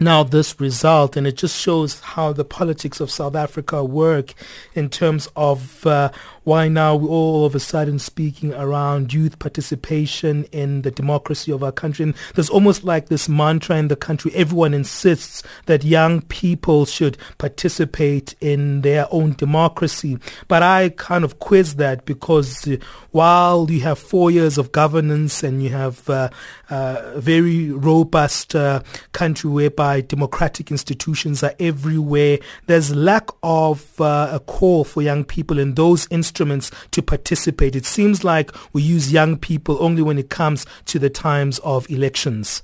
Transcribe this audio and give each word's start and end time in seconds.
now 0.00 0.22
this 0.22 0.58
result 0.60 1.16
and 1.16 1.26
it 1.26 1.36
just 1.36 1.60
shows 1.60 2.00
how 2.00 2.32
the 2.32 2.44
politics 2.44 3.00
of 3.00 3.10
South 3.10 3.34
Africa 3.34 3.84
work 3.84 4.34
in 4.74 4.88
terms 4.88 5.28
of 5.36 5.86
uh, 5.86 6.10
why 6.48 6.66
now 6.66 6.96
we're 6.96 7.10
all 7.10 7.44
of 7.44 7.54
a 7.54 7.60
sudden 7.60 7.98
speaking 7.98 8.54
around 8.54 9.12
youth 9.12 9.38
participation 9.38 10.44
in 10.44 10.80
the 10.80 10.90
democracy 10.90 11.52
of 11.52 11.62
our 11.62 11.70
country. 11.70 12.04
And 12.04 12.14
there's 12.34 12.48
almost 12.48 12.84
like 12.84 13.08
this 13.10 13.28
mantra 13.28 13.76
in 13.76 13.88
the 13.88 13.96
country. 13.96 14.34
Everyone 14.34 14.72
insists 14.72 15.42
that 15.66 15.84
young 15.84 16.22
people 16.22 16.86
should 16.86 17.18
participate 17.36 18.34
in 18.40 18.80
their 18.80 19.06
own 19.10 19.34
democracy. 19.34 20.16
But 20.48 20.62
I 20.62 20.88
kind 20.96 21.22
of 21.22 21.38
quiz 21.38 21.74
that 21.74 22.06
because 22.06 22.66
uh, 22.66 22.78
while 23.10 23.70
you 23.70 23.80
have 23.80 23.98
four 23.98 24.30
years 24.30 24.56
of 24.56 24.72
governance 24.72 25.42
and 25.42 25.62
you 25.62 25.68
have 25.68 26.08
uh, 26.08 26.30
uh, 26.70 27.12
a 27.16 27.20
very 27.20 27.70
robust 27.70 28.54
uh, 28.54 28.80
country 29.12 29.50
whereby 29.50 30.00
democratic 30.00 30.70
institutions 30.70 31.42
are 31.42 31.54
everywhere, 31.60 32.38
there's 32.68 32.94
lack 32.96 33.28
of 33.42 34.00
uh, 34.00 34.30
a 34.32 34.40
call 34.40 34.82
for 34.84 35.02
young 35.02 35.26
people 35.26 35.58
in 35.58 35.74
those 35.74 36.08
instruments 36.10 36.37
instruments 36.38 36.70
to 36.92 37.02
participate. 37.02 37.74
It 37.74 37.84
seems 37.84 38.22
like 38.22 38.50
we 38.72 38.82
use 38.82 39.12
young 39.12 39.36
people 39.36 39.76
only 39.80 40.02
when 40.02 40.18
it 40.18 40.30
comes 40.30 40.66
to 40.86 40.98
the 40.98 41.10
times 41.10 41.58
of 41.60 41.90
elections. 41.90 42.62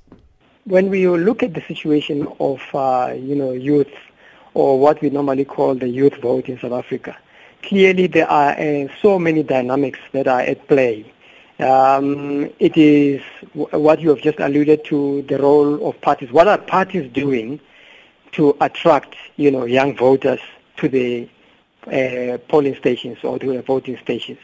When 0.64 0.90
we 0.90 1.08
look 1.08 1.42
at 1.42 1.54
the 1.54 1.60
situation 1.62 2.28
of, 2.38 2.60
uh, 2.72 3.14
you 3.16 3.34
know, 3.34 3.52
youth 3.52 3.92
or 4.54 4.78
what 4.78 5.02
we 5.02 5.10
normally 5.10 5.44
call 5.44 5.74
the 5.74 5.88
youth 5.88 6.14
vote 6.22 6.48
in 6.48 6.58
South 6.60 6.72
Africa, 6.72 7.16
clearly 7.62 8.06
there 8.06 8.30
are 8.30 8.52
uh, 8.52 8.86
so 9.02 9.18
many 9.18 9.42
dynamics 9.42 9.98
that 10.12 10.28
are 10.28 10.40
at 10.40 10.68
play. 10.68 11.04
Um, 11.58 12.50
it 12.60 12.76
is 12.76 13.22
what 13.52 14.00
you 14.00 14.08
have 14.10 14.20
just 14.20 14.38
alluded 14.38 14.84
to, 14.86 15.22
the 15.22 15.38
role 15.38 15.88
of 15.88 16.00
parties. 16.00 16.30
What 16.30 16.46
are 16.46 16.58
parties 16.58 17.12
doing 17.12 17.60
to 18.32 18.56
attract, 18.60 19.16
you 19.36 19.50
know, 19.50 19.64
young 19.64 19.96
voters 19.96 20.40
to 20.76 20.88
the 20.88 21.28
uh, 21.86 22.38
polling 22.48 22.74
stations 22.76 23.18
or 23.22 23.38
to 23.38 23.60
voting 23.62 23.98
stations. 23.98 24.38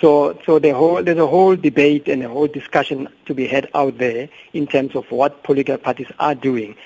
So, 0.00 0.38
so 0.44 0.58
the 0.58 0.70
whole, 0.70 1.02
there's 1.02 1.18
a 1.18 1.26
whole 1.26 1.56
debate 1.56 2.06
and 2.08 2.22
a 2.22 2.28
whole 2.28 2.48
discussion 2.48 3.08
to 3.24 3.34
be 3.34 3.46
had 3.46 3.70
out 3.74 3.98
there 3.98 4.28
in 4.52 4.66
terms 4.66 4.94
of 4.94 5.10
what 5.10 5.42
political 5.42 5.78
parties 5.78 6.08
are 6.18 6.34
doing. 6.34 6.76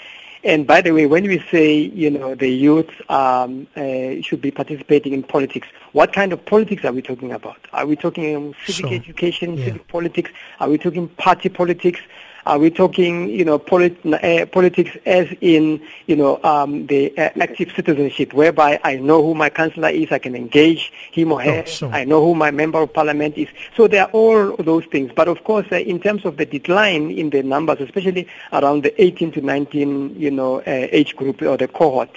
And 0.43 0.67
by 0.67 0.81
the 0.81 0.93
way, 0.93 1.07
when 1.07 1.25
we 1.25 1.39
say, 1.51 1.75
you 1.75 2.11
know, 2.11 2.35
the 2.35 2.49
youth 2.49 2.89
um, 3.11 3.67
uh, 3.77 4.23
should 4.23 4.41
be 4.41 4.51
participating 4.51 5.13
in 5.13 5.23
politics, 5.23 5.69
what 5.93 6.13
kind 6.15 6.33
of 6.33 6.45
politics 6.47 6.85
are 6.85 6.93
we 6.93 7.03
talking 7.03 7.33
about? 7.33 7.59
Are 7.75 7.85
we 7.85 7.97
talking 7.97 8.35
um, 8.37 8.55
civic 8.65 8.91
sure. 8.91 8.95
education, 8.95 9.59
yeah. 9.59 9.67
civic 9.67 9.89
politics? 9.89 10.31
Are 10.61 10.71
we 10.71 10.79
talking 10.79 11.09
party 11.09 11.51
politics? 11.51 12.01
Are 12.47 12.59
we 12.59 12.71
talking, 12.71 13.29
you 13.29 13.45
know, 13.45 13.59
polit- 13.59 14.05
uh, 14.07 14.47
politics 14.47 14.97
as 15.07 15.29
in, 15.41 15.83
you 16.07 16.17
know, 16.17 16.41
um, 16.43 16.87
the 16.87 17.17
uh, 17.19 17.31
active 17.41 17.73
citizenship, 17.75 18.33
whereby 18.33 18.81
I 18.85 18.97
know 18.97 19.23
who 19.23 19.35
my 19.35 19.51
councillor 19.51 19.89
is, 19.89 20.11
I 20.11 20.19
can 20.19 20.35
engage 20.35 20.93
him 21.13 21.33
or 21.33 21.43
her, 21.43 21.63
oh, 21.63 21.65
sure. 21.65 21.91
I 21.93 22.05
know 22.05 22.25
who 22.25 22.35
my 22.35 22.51
member 22.51 22.81
of 22.81 22.93
parliament 22.93 23.37
is. 23.37 23.49
So 23.77 23.87
there 23.89 24.05
are 24.05 24.11
all 24.11 24.57
those 24.57 24.85
things. 24.87 25.13
But 25.15 25.29
of 25.29 25.45
course, 25.45 25.67
uh, 25.71 25.77
in 25.77 26.01
terms 26.01 26.25
of 26.25 26.37
the 26.37 26.47
decline 26.47 27.11
in 27.11 27.31
the 27.31 27.43
numbers, 27.43 27.81
especially 27.81 28.27
around 28.53 28.83
the 28.83 29.03
18 29.03 29.33
to 29.33 29.41
19, 29.41 30.19
you 30.19 30.31
know, 30.31 30.61
uh, 30.61 30.63
age 30.67 31.17
group 31.17 31.43
or 31.43 31.57
the 31.57 31.69
cohort, 31.69 32.11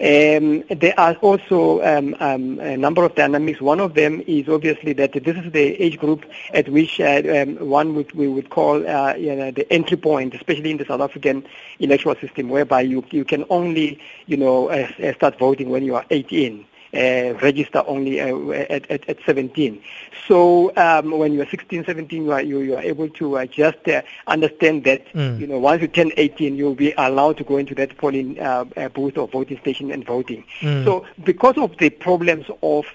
um, 0.00 0.64
there 0.68 0.98
are 0.98 1.14
also 1.16 1.82
um, 1.84 2.16
um, 2.20 2.58
a 2.60 2.76
number 2.76 3.04
of 3.04 3.14
dynamics. 3.14 3.60
One 3.60 3.80
of 3.80 3.94
them 3.94 4.22
is 4.26 4.48
obviously 4.48 4.92
that 4.94 5.12
this 5.12 5.36
is 5.36 5.52
the 5.52 5.82
age 5.82 5.98
group 5.98 6.24
at 6.54 6.68
which 6.68 7.00
uh, 7.00 7.22
um, 7.36 7.68
one 7.68 7.94
would, 7.94 8.12
we 8.12 8.28
would 8.28 8.50
call, 8.50 8.86
uh, 8.86 9.14
you 9.14 9.34
know, 9.36 9.50
the 9.50 9.69
entry 9.70 9.96
point, 9.96 10.34
especially 10.34 10.70
in 10.70 10.76
the 10.76 10.84
South 10.84 11.00
African 11.00 11.46
electoral 11.78 12.16
system, 12.16 12.48
whereby 12.48 12.82
you, 12.82 13.04
you 13.10 13.24
can 13.24 13.44
only, 13.50 14.00
you 14.26 14.36
know, 14.36 14.68
uh, 14.68 14.88
uh 15.02 15.12
start 15.14 15.38
voting 15.38 15.70
when 15.70 15.84
you 15.84 15.94
are 15.94 16.04
18. 16.10 16.66
uh, 16.94 17.34
register 17.40 17.82
only 17.86 18.20
uh, 18.20 18.50
at, 18.50 18.90
at, 18.90 19.08
at 19.08 19.18
17. 19.24 19.82
So 20.26 20.74
um, 20.76 21.10
when 21.12 21.32
you 21.32 21.42
are 21.42 21.46
16, 21.46 21.84
17, 21.84 22.24
you 22.24 22.32
are, 22.32 22.42
you, 22.42 22.60
you 22.60 22.76
are 22.76 22.82
able 22.82 23.08
to 23.10 23.38
uh, 23.38 23.46
just 23.46 23.86
uh, 23.88 24.02
understand 24.26 24.84
that, 24.84 25.06
mm. 25.12 25.38
you 25.38 25.46
know, 25.46 25.58
once 25.58 25.82
you 25.82 25.88
turn 25.88 26.12
18, 26.16 26.56
you'll 26.56 26.74
be 26.74 26.92
allowed 26.96 27.36
to 27.38 27.44
go 27.44 27.56
into 27.56 27.74
that 27.76 27.96
polling 27.98 28.38
uh, 28.40 28.64
booth 28.94 29.16
or 29.16 29.28
voting 29.28 29.58
station 29.60 29.90
and 29.90 30.04
voting. 30.04 30.44
Mm. 30.60 30.84
So 30.84 31.06
because 31.24 31.56
of 31.58 31.76
the 31.78 31.90
problems 31.90 32.46
of 32.62 32.86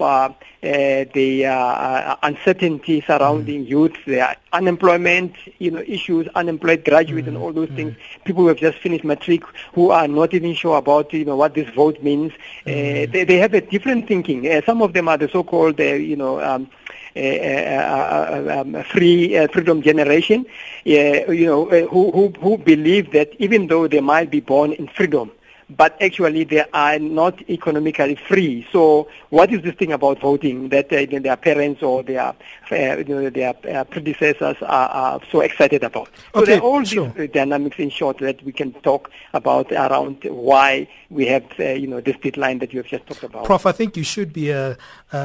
the 0.66 2.18
uncertainty 2.24 3.02
surrounding 3.02 3.66
mm. 3.66 3.70
youth, 3.70 3.96
the 4.06 4.36
unemployment, 4.54 5.34
you 5.60 5.72
know, 5.72 5.84
issues, 5.86 6.28
unemployed 6.36 6.84
graduates 6.84 7.28
and 7.28 7.38
mm. 7.38 7.42
all 7.42 7.54
those 7.54 7.70
things, 7.70 7.94
mm. 7.94 8.24
people 8.26 8.44
who 8.44 8.48
have 8.48 8.58
just 8.58 8.78
finished 8.80 9.04
matric 9.04 9.44
who 9.74 9.92
are 9.92 10.08
not 10.08 10.34
even 10.34 10.54
sure 10.54 10.78
about, 10.78 11.12
you 11.14 11.26
know, 11.26 11.36
what 11.36 11.54
this 11.54 11.70
vote 11.76 12.02
means, 12.02 12.32
mm. 12.66 13.12
they, 13.12 13.24
they 13.24 13.38
have 13.38 13.54
a 13.54 13.62
different 13.62 14.08
thinking. 14.08 14.48
Uh, 14.50 14.62
some 14.66 14.82
of 14.82 14.94
them 14.94 15.08
are 15.08 15.18
the 15.18 15.30
so-called, 15.30 15.80
uh, 15.80 15.84
you 15.84 16.16
know, 16.16 16.42
um, 16.42 16.70
uh, 17.16 17.20
uh, 17.20 18.42
uh 18.50 18.62
um, 18.62 18.84
free 18.84 19.38
uh, 19.38 19.48
freedom 19.48 19.82
generation, 19.82 20.46
you 20.84 21.46
know, 21.46 21.66
who, 21.66 22.12
who, 22.12 22.34
who 22.40 22.58
believe 22.58 23.12
that 23.12 23.32
even 23.40 23.68
though 23.68 23.88
they 23.88 24.02
might 24.02 24.30
be 24.30 24.42
born 24.42 24.74
in 24.74 24.88
freedom, 24.88 25.32
but 25.70 26.00
actually 26.02 26.44
they 26.44 26.64
are 26.74 27.00
not 27.00 27.42
economically 27.50 28.16
free. 28.16 28.68
So 28.72 29.08
what 29.30 29.52
is 29.52 29.62
this 29.64 29.76
thing 29.76 29.92
about 29.92 30.20
voting 30.20 30.70
that 30.70 30.92
uh, 30.94 31.20
their 31.20 31.38
parents 31.38 31.82
or 31.82 32.04
their 32.04 32.36
uh, 32.72 32.98
you 32.98 33.04
know, 33.06 33.30
their 33.30 33.54
uh, 33.70 33.84
predecessors 33.84 34.58
are, 34.62 34.90
are, 34.90 35.20
so 35.32 35.42
excited 35.42 35.84
about? 35.84 36.10
So 36.34 36.42
okay, 36.42 36.52
there 36.54 36.60
are 36.60 36.64
all 36.64 36.84
sure. 36.84 37.10
these 37.10 37.30
dynamics 37.30 37.78
in 37.80 37.90
short 37.90 38.20
that 38.20 38.44
we 38.44 38.52
can 38.52 38.74
talk 38.74 39.10
about 39.34 39.72
around 39.72 40.24
why 40.24 40.88
we 41.10 41.28
have 41.28 41.46
uh, 41.60 41.64
you 41.64 41.88
know 41.88 42.02
this 42.02 42.18
deadline 42.18 42.60
that 42.60 42.74
you 42.74 42.80
have 42.80 42.88
just 42.88 43.06
talked 43.08 43.24
about. 43.24 43.46
Prof, 43.46 43.66
I 43.66 43.72
think 43.72 43.98
you 43.98 44.04
should 44.04 44.34
be 44.34 44.50
a, 44.50 44.78
a, 45.12 45.18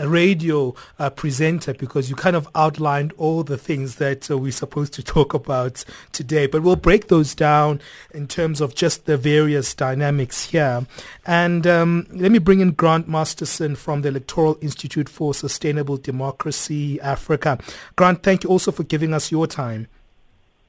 a 0.00 0.08
radio 0.08 0.74
uh, 0.98 1.10
presenter 1.10 1.74
because 1.74 2.08
you 2.10 2.16
kind 2.16 2.36
of 2.36 2.48
outlined 2.54 3.12
all 3.16 3.42
the 3.42 3.58
things 3.58 3.96
that 3.96 4.30
uh, 4.30 4.38
we're 4.38 4.52
supposed 4.52 4.92
to 4.94 5.02
talk 5.02 5.34
about 5.34 5.84
today. 6.12 6.46
But 6.46 6.62
we'll 6.62 6.76
break 6.76 7.08
those 7.08 7.34
down 7.34 7.80
in 8.12 8.26
terms 8.26 8.60
of 8.60 8.74
just 8.74 9.06
the 9.06 9.16
various 9.16 9.75
dynamics 9.76 10.46
here. 10.46 10.86
And 11.26 11.66
um, 11.66 12.06
let 12.10 12.32
me 12.32 12.38
bring 12.38 12.60
in 12.60 12.72
Grant 12.72 13.08
Masterson 13.08 13.76
from 13.76 14.02
the 14.02 14.08
Electoral 14.08 14.58
Institute 14.60 15.08
for 15.08 15.34
Sustainable 15.34 15.96
Democracy 15.96 17.00
Africa. 17.00 17.58
Grant, 17.96 18.22
thank 18.22 18.44
you 18.44 18.50
also 18.50 18.72
for 18.72 18.82
giving 18.84 19.12
us 19.12 19.30
your 19.30 19.46
time. 19.46 19.88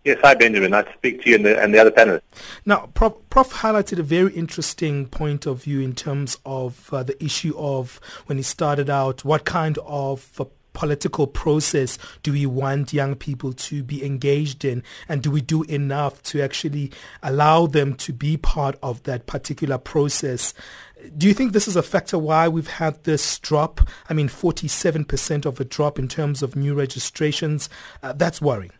Yes, 0.07 0.19
hi 0.21 0.35
Benjamin. 0.35 0.71
To 0.71 0.85
speak 0.93 1.23
to 1.23 1.29
you 1.29 1.35
and 1.35 1.45
the, 1.45 1.61
and 1.61 1.73
the 1.73 1.79
other 1.79 1.91
panelists. 1.91 2.21
Now, 2.65 2.89
Prof, 2.93 3.13
Prof, 3.29 3.51
highlighted 3.51 3.99
a 3.99 4.03
very 4.03 4.33
interesting 4.33 5.05
point 5.07 5.45
of 5.45 5.63
view 5.63 5.81
in 5.81 5.95
terms 5.95 6.37
of 6.45 6.87
uh, 6.93 7.03
the 7.03 7.21
issue 7.21 7.53
of 7.57 7.99
when 8.27 8.37
he 8.37 8.41
started 8.41 8.89
out, 8.89 9.25
what 9.25 9.43
kind 9.43 9.77
of 9.79 10.31
uh, 10.39 10.45
political 10.77 11.25
process 11.25 11.97
do 12.21 12.31
we 12.31 12.45
want 12.45 12.93
young 12.93 13.15
people 13.15 13.51
to 13.51 13.81
be 13.81 14.05
engaged 14.05 14.63
in? 14.63 14.83
And 15.09 15.23
do 15.23 15.31
we 15.31 15.41
do 15.41 15.63
enough 15.63 16.21
to 16.23 16.39
actually 16.39 16.91
allow 17.23 17.65
them 17.65 17.95
to 17.95 18.13
be 18.13 18.37
part 18.37 18.77
of 18.83 19.01
that 19.03 19.25
particular 19.25 19.79
process? 19.79 20.53
Do 21.17 21.27
you 21.27 21.33
think 21.33 21.53
this 21.53 21.67
is 21.67 21.75
a 21.75 21.81
factor 21.81 22.19
why 22.19 22.47
we've 22.47 22.67
had 22.67 23.03
this 23.05 23.39
drop? 23.39 23.81
I 24.07 24.13
mean, 24.13 24.29
47% 24.29 25.45
of 25.47 25.59
a 25.59 25.65
drop 25.65 25.97
in 25.97 26.07
terms 26.07 26.43
of 26.43 26.55
new 26.55 26.75
registrations. 26.75 27.69
Uh, 28.03 28.13
that's 28.13 28.39
worrying. 28.39 28.71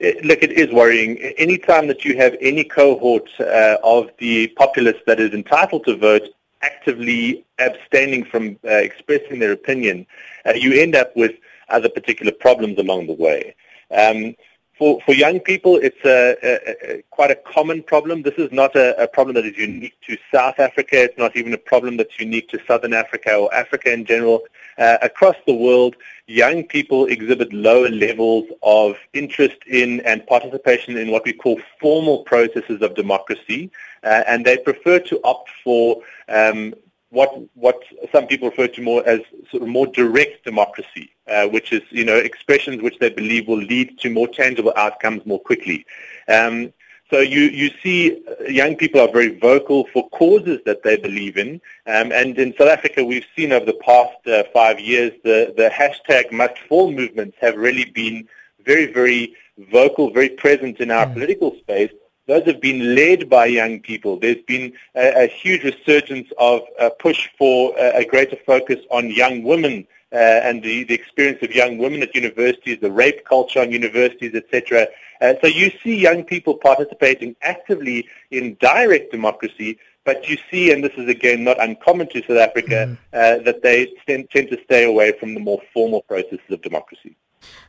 It, 0.00 0.24
look, 0.24 0.42
it 0.42 0.52
is 0.52 0.72
worrying. 0.72 1.18
Anytime 1.36 1.88
that 1.88 2.06
you 2.06 2.16
have 2.16 2.34
any 2.40 2.64
cohort 2.64 3.28
uh, 3.38 3.76
of 3.84 4.08
the 4.18 4.48
populace 4.56 4.96
that 5.06 5.20
is 5.20 5.34
entitled 5.34 5.84
to 5.84 5.96
vote 5.96 6.22
actively 6.62 7.44
abstaining 7.58 8.24
from 8.24 8.58
uh, 8.64 8.68
expressing 8.68 9.38
their 9.38 9.52
opinion, 9.52 10.06
uh, 10.48 10.54
you 10.54 10.72
end 10.72 10.94
up 10.94 11.14
with 11.16 11.32
other 11.68 11.88
particular 11.88 12.32
problems 12.32 12.78
along 12.78 13.06
the 13.06 13.12
way. 13.12 13.54
Um, 13.90 14.34
for, 14.78 15.00
for 15.00 15.12
young 15.12 15.40
people, 15.40 15.76
it's 15.76 15.98
a, 16.04 16.36
a, 16.42 16.98
a, 16.98 17.02
quite 17.10 17.32
a 17.32 17.34
common 17.34 17.82
problem. 17.82 18.22
This 18.22 18.34
is 18.38 18.52
not 18.52 18.76
a, 18.76 19.02
a, 19.02 19.08
problem 19.08 19.34
that 19.34 19.44
is 19.44 19.56
unique 19.56 20.00
to 20.06 20.16
South 20.32 20.60
Africa. 20.60 21.02
It's 21.02 21.18
not 21.18 21.36
even 21.36 21.52
a 21.52 21.58
problem 21.58 21.96
that's 21.96 22.18
unique 22.20 22.48
to 22.50 22.60
Southern 22.64 22.94
Africa 22.94 23.34
or 23.34 23.52
Africa 23.52 23.92
in 23.92 24.04
general. 24.04 24.42
Uh, 24.78 24.96
across 25.02 25.34
the 25.46 25.54
world, 25.54 25.96
young 26.28 26.62
people 26.62 27.06
exhibit 27.06 27.52
lower 27.52 27.88
levels 27.88 28.44
of 28.62 28.96
interest 29.14 29.56
in 29.66 30.00
and 30.02 30.24
participation 30.28 30.96
in 30.96 31.10
what 31.10 31.24
we 31.24 31.32
call 31.32 31.60
formal 31.80 32.22
processes 32.22 32.80
of 32.80 32.94
democracy, 32.94 33.72
uh, 34.04 34.22
and 34.28 34.44
they 34.44 34.56
prefer 34.58 35.00
to 35.00 35.20
opt 35.24 35.50
for 35.64 36.00
um, 36.28 36.72
what 37.10 37.30
what 37.54 37.82
some 38.12 38.26
people 38.26 38.50
refer 38.50 38.68
to 38.68 38.82
more 38.82 39.06
as 39.08 39.20
sort 39.50 39.62
of 39.62 39.68
more 39.68 39.86
direct 39.86 40.44
democracy, 40.44 41.10
uh, 41.26 41.46
which 41.46 41.72
is 41.72 41.82
you 41.90 42.04
know 42.04 42.16
expressions 42.16 42.82
which 42.82 42.98
they 42.98 43.10
believe 43.10 43.48
will 43.48 43.56
lead 43.56 43.98
to 44.00 44.10
more 44.10 44.28
tangible 44.28 44.72
outcomes 44.76 45.24
more 45.24 45.40
quickly. 45.40 45.86
Um, 46.28 46.72
so 47.10 47.20
you, 47.20 47.40
you 47.40 47.70
see 47.82 48.22
uh, 48.28 48.44
young 48.44 48.76
people 48.76 49.00
are 49.00 49.10
very 49.10 49.38
vocal 49.38 49.86
for 49.92 50.08
causes 50.10 50.60
that 50.66 50.82
they 50.82 50.96
believe 50.96 51.38
in. 51.38 51.60
Um, 51.86 52.12
and 52.12 52.38
in 52.38 52.54
South 52.58 52.68
Africa, 52.68 53.02
we've 53.02 53.24
seen 53.34 53.52
over 53.52 53.64
the 53.64 53.80
past 53.82 54.26
uh, 54.26 54.44
five 54.52 54.78
years 54.78 55.12
the, 55.24 55.54
the 55.56 55.70
hashtag 55.70 56.30
must 56.32 56.58
fall 56.68 56.92
movements 56.92 57.38
have 57.40 57.56
really 57.56 57.86
been 57.86 58.28
very, 58.62 58.92
very 58.92 59.34
vocal, 59.72 60.10
very 60.10 60.28
present 60.28 60.80
in 60.80 60.90
our 60.90 61.06
mm. 61.06 61.14
political 61.14 61.56
space 61.56 61.92
those 62.28 62.44
have 62.44 62.60
been 62.60 62.94
led 62.94 63.28
by 63.28 63.46
young 63.46 63.80
people. 63.80 64.18
There's 64.18 64.42
been 64.46 64.74
a, 64.94 65.24
a 65.24 65.26
huge 65.26 65.64
resurgence 65.64 66.28
of 66.38 66.60
a 66.78 66.90
push 66.90 67.28
for 67.38 67.74
a, 67.78 68.02
a 68.02 68.04
greater 68.04 68.36
focus 68.46 68.76
on 68.90 69.10
young 69.10 69.42
women 69.42 69.86
uh, 70.12 70.16
and 70.16 70.62
the, 70.62 70.84
the 70.84 70.94
experience 70.94 71.42
of 71.42 71.54
young 71.54 71.78
women 71.78 72.02
at 72.02 72.14
universities, 72.14 72.78
the 72.80 72.90
rape 72.90 73.24
culture 73.24 73.60
on 73.60 73.72
universities, 73.72 74.34
etc. 74.34 74.86
Uh, 75.22 75.34
so 75.40 75.46
you 75.46 75.70
see 75.82 75.98
young 75.98 76.22
people 76.22 76.54
participating 76.54 77.34
actively 77.40 78.06
in 78.30 78.56
direct 78.60 79.10
democracy, 79.10 79.78
but 80.04 80.28
you 80.28 80.36
see, 80.50 80.70
and 80.70 80.84
this 80.84 80.92
is 80.98 81.08
again 81.08 81.44
not 81.44 81.60
uncommon 81.60 82.08
to 82.10 82.22
South 82.22 82.38
Africa, 82.38 82.88
mm. 82.88 82.98
uh, 83.14 83.42
that 83.42 83.62
they 83.62 83.92
tend, 84.06 84.28
tend 84.30 84.48
to 84.50 84.62
stay 84.64 84.84
away 84.84 85.12
from 85.18 85.32
the 85.32 85.40
more 85.40 85.60
formal 85.72 86.02
processes 86.02 86.40
of 86.50 86.60
democracy. 86.60 87.16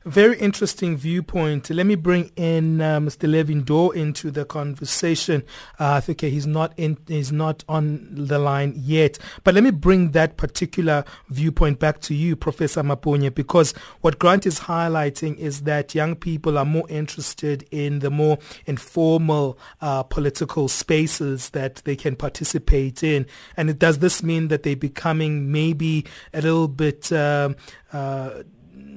Very 0.06 0.38
interesting 0.39 0.98
viewpoint. 0.98 1.69
Let 1.69 1.86
me 1.86 1.95
bring 1.95 2.31
in 2.36 2.81
uh, 2.81 3.00
Mr. 3.00 3.30
Levy 3.30 3.56
Ndou 3.56 3.94
into 3.94 4.31
the 4.31 4.45
conversation. 4.45 5.44
Uh, 5.80 5.94
I 5.94 6.00
think 6.00 6.21
he's 6.21 6.48
not 6.48 6.74
in, 6.77 6.98
he's 7.07 7.31
not 7.31 7.63
on 7.68 8.07
the 8.12 8.39
line 8.39 8.74
yet. 8.75 9.19
But 9.44 9.56
let 9.56 9.63
me 9.63 9.71
bring 9.71 10.12
that 10.12 10.38
particular 10.38 11.04
viewpoint 11.30 11.80
back 11.80 12.00
to 12.01 12.16
you, 12.16 12.36
Professor 12.36 12.81
Maphunye, 12.81 13.33
because 13.33 13.74
what 14.01 14.19
Grant 14.19 14.45
is 14.45 14.62
highlighting 14.62 15.38
is 15.38 15.62
that 15.62 15.94
young 15.94 16.16
people 16.16 16.57
are 16.57 16.66
more 16.66 16.89
interested 16.89 17.68
in 17.69 18.00
the 18.00 18.10
more 18.10 18.39
informal 18.66 19.60
uh, 19.81 20.04
political 20.04 20.68
spaces 20.68 21.50
that 21.51 21.75
they 21.86 21.95
can 21.95 22.16
participate 22.16 23.04
in. 23.04 23.25
And 23.57 23.77
does 23.77 24.00
this 24.00 24.24
mean 24.24 24.48
that 24.48 24.63
they're 24.63 24.75
becoming 24.75 25.51
maybe 25.51 26.06
a 26.33 26.42
little 26.42 26.68
bit 26.68 27.12
um, 27.12 27.56
uh, 27.92 28.44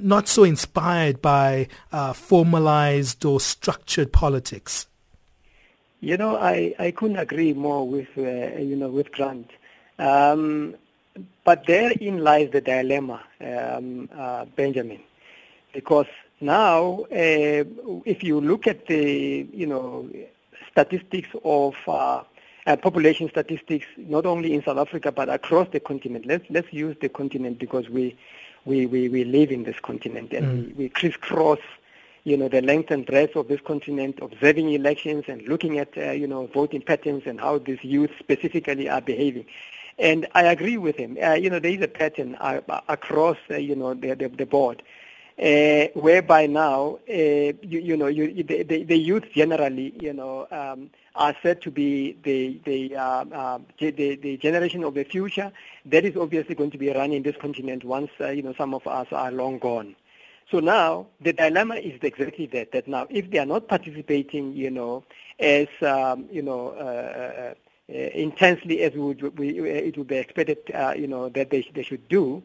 not 0.03 0.29
so 0.29 0.45
inspired 0.45 1.23
by 1.23 1.69
uh, 1.93 2.13
formalized 2.13 3.25
or 3.25 3.41
structured 3.41 4.13
politics? 4.13 4.87
You 6.01 6.17
know, 6.17 6.37
I, 6.37 6.75
I 6.79 6.91
couldn't 6.91 7.19
agree 7.19 7.53
more 7.53 7.87
with, 7.87 8.09
uh, 8.19 8.59
you 8.59 8.77
know, 8.77 8.89
with 8.89 9.13
Grant. 9.13 9.51
Um, 9.99 10.75
but 11.45 11.67
therein 11.67 12.19
lies 12.19 12.51
the 12.51 12.61
dilemma, 12.61 13.23
um, 13.41 14.09
uh, 14.17 14.47
Benjamin, 14.57 15.01
because 15.73 16.07
now 16.41 17.03
uh, 17.13 17.65
if 18.05 18.25
you 18.25 18.41
look 18.41 18.67
at 18.67 18.87
the, 18.87 19.47
you 19.53 19.67
know, 19.67 20.09
statistics 20.73 21.29
of 21.45 21.75
uh, 21.87 22.23
uh, 22.67 22.77
population 22.77 23.29
statistics, 23.29 23.87
not 23.97 24.27
only 24.27 24.55
in 24.55 24.63
South 24.63 24.79
Africa 24.79 25.13
but 25.13 25.29
across 25.29 25.69
the 25.73 25.81
continent. 25.81 26.27
Let's 26.27 26.45
let's 26.51 26.73
use 26.73 26.97
the 27.01 27.09
continent 27.09 27.59
because 27.59 27.89
we 27.89 28.17
we, 28.65 28.87
we, 28.87 29.09
we 29.09 29.25
live 29.25 29.51
in 29.51 29.65
this 29.65 29.79
continent 29.81 30.33
and 30.33 30.47
mm. 30.47 30.77
we, 30.77 30.85
we 30.85 30.89
crisscross 30.89 31.59
you 32.25 32.37
know, 32.37 32.49
the 32.49 32.63
length 32.63 32.91
and 32.91 33.05
breadth 33.05 33.35
of 33.35 33.49
this 33.49 33.61
continent, 33.61 34.19
observing 34.23 34.71
elections 34.71 35.25
and 35.27 35.43
looking 35.49 35.79
at, 35.79 35.97
uh, 35.99 36.13
you 36.13 36.27
know, 36.27 36.47
voting 36.47 36.81
patterns 36.81 37.25
and 37.27 37.41
how 37.41 37.59
these 37.59 37.83
youth 37.83 38.11
specifically 38.19 38.89
are 38.89 39.01
behaving. 39.01 39.45
And 39.99 40.27
I 40.35 40.45
agree 40.45 40.79
with 40.79 40.97
him. 40.97 41.19
Uh, 41.23 41.33
you 41.33 41.51
know, 41.51 41.59
there 41.59 41.73
is 41.73 41.83
a 41.83 41.89
pattern 41.89 42.37
uh, 42.37 42.61
across, 42.89 43.37
uh, 43.51 43.57
you 43.57 43.75
know, 43.75 43.95
the, 43.95 44.15
the, 44.15 44.29
the 44.29 44.47
board, 44.47 44.83
uh, 45.39 45.87
whereby 45.95 46.47
now, 46.47 46.99
uh, 47.09 47.13
you, 47.13 47.81
you 47.81 47.97
know, 47.97 48.07
you, 48.07 48.43
the, 48.43 48.63
the, 48.63 48.85
the 48.85 48.99
youth 48.99 49.25
generally, 49.35 49.95
you 50.01 50.13
know, 50.13 50.47
um, 50.51 50.91
are 51.15 51.35
said 51.43 51.61
to 51.63 51.71
be 51.71 52.17
the 52.23 52.61
the, 52.65 52.97
uh, 52.97 53.59
the, 53.79 53.91
the 54.17 54.37
generation 54.39 54.85
of 54.85 54.95
the 54.95 55.05
future. 55.05 55.53
That 55.87 56.05
is 56.05 56.17
obviously 56.17 56.55
going 56.55 56.71
to 56.71 56.79
be 56.79 56.91
running 56.91 57.23
this 57.23 57.37
continent 57.37 57.85
once 57.85 58.11
uh, 58.21 58.29
you 58.29 58.43
know 58.43 58.55
some 58.57 58.75
of 58.75 58.87
us 58.87 59.09
are 59.13 59.31
long 59.31 59.59
gone. 59.59 59.95
So 60.51 60.61
now 60.61 61.07
the 61.21 61.33
dilemma 61.33 61.77
is 61.77 61.99
exactly 62.03 62.47
that. 62.47 62.73
That 62.73 62.89
now 62.89 63.07
if 63.11 63.31
they 63.31 63.39
are 63.39 63.47
not 63.47 63.69
participating, 63.69 64.53
you 64.55 64.71
know, 64.71 65.05
as 65.39 65.69
um, 65.83 66.27
you 66.31 66.43
know. 66.43 66.69
Uh, 66.71 67.55
uh, 67.89 67.95
intensely 67.95 68.81
as 68.83 68.95
we 68.95 69.01
would, 69.01 69.39
we, 69.39 69.59
it 69.59 69.99
would 69.99 70.07
be 70.07 70.17
expected, 70.17 70.57
you 70.97 71.07
know, 71.07 71.29
that 71.29 71.51
they, 71.51 71.69
they 71.75 71.83
should 71.83 72.09
do, 72.09 72.43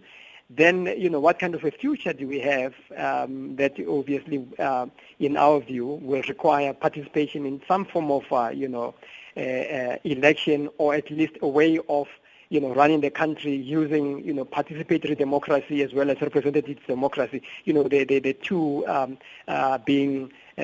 then 0.49 0.93
you 0.97 1.09
know 1.09 1.19
what 1.19 1.39
kind 1.39 1.55
of 1.55 1.63
a 1.63 1.71
future 1.71 2.13
do 2.13 2.27
we 2.27 2.39
have 2.39 2.73
um, 2.95 3.55
that 3.57 3.73
obviously, 3.87 4.45
uh, 4.59 4.85
in 5.19 5.35
our 5.35 5.59
view, 5.59 5.85
will 6.01 6.21
require 6.27 6.73
participation 6.73 7.45
in 7.45 7.61
some 7.67 7.85
form 7.85 8.11
of 8.11 8.23
uh, 8.31 8.49
you 8.49 8.67
know 8.67 8.95
uh, 9.35 9.39
uh, 9.39 9.97
election 10.03 10.69
or 10.77 10.95
at 10.95 11.09
least 11.11 11.33
a 11.41 11.47
way 11.47 11.79
of 11.89 12.07
you 12.49 12.61
know 12.61 12.73
running 12.73 13.01
the 13.01 13.09
country 13.09 13.53
using 13.55 14.23
you 14.23 14.33
know 14.33 14.45
participatory 14.45 15.17
democracy 15.17 15.81
as 15.81 15.93
well 15.93 16.09
as 16.09 16.21
representative 16.21 16.77
democracy. 16.87 17.41
You 17.65 17.73
know 17.73 17.83
the 17.83 18.05
the, 18.05 18.19
the 18.19 18.33
two 18.33 18.87
um, 18.87 19.17
uh, 19.47 19.79
being 19.79 20.31
uh, 20.57 20.61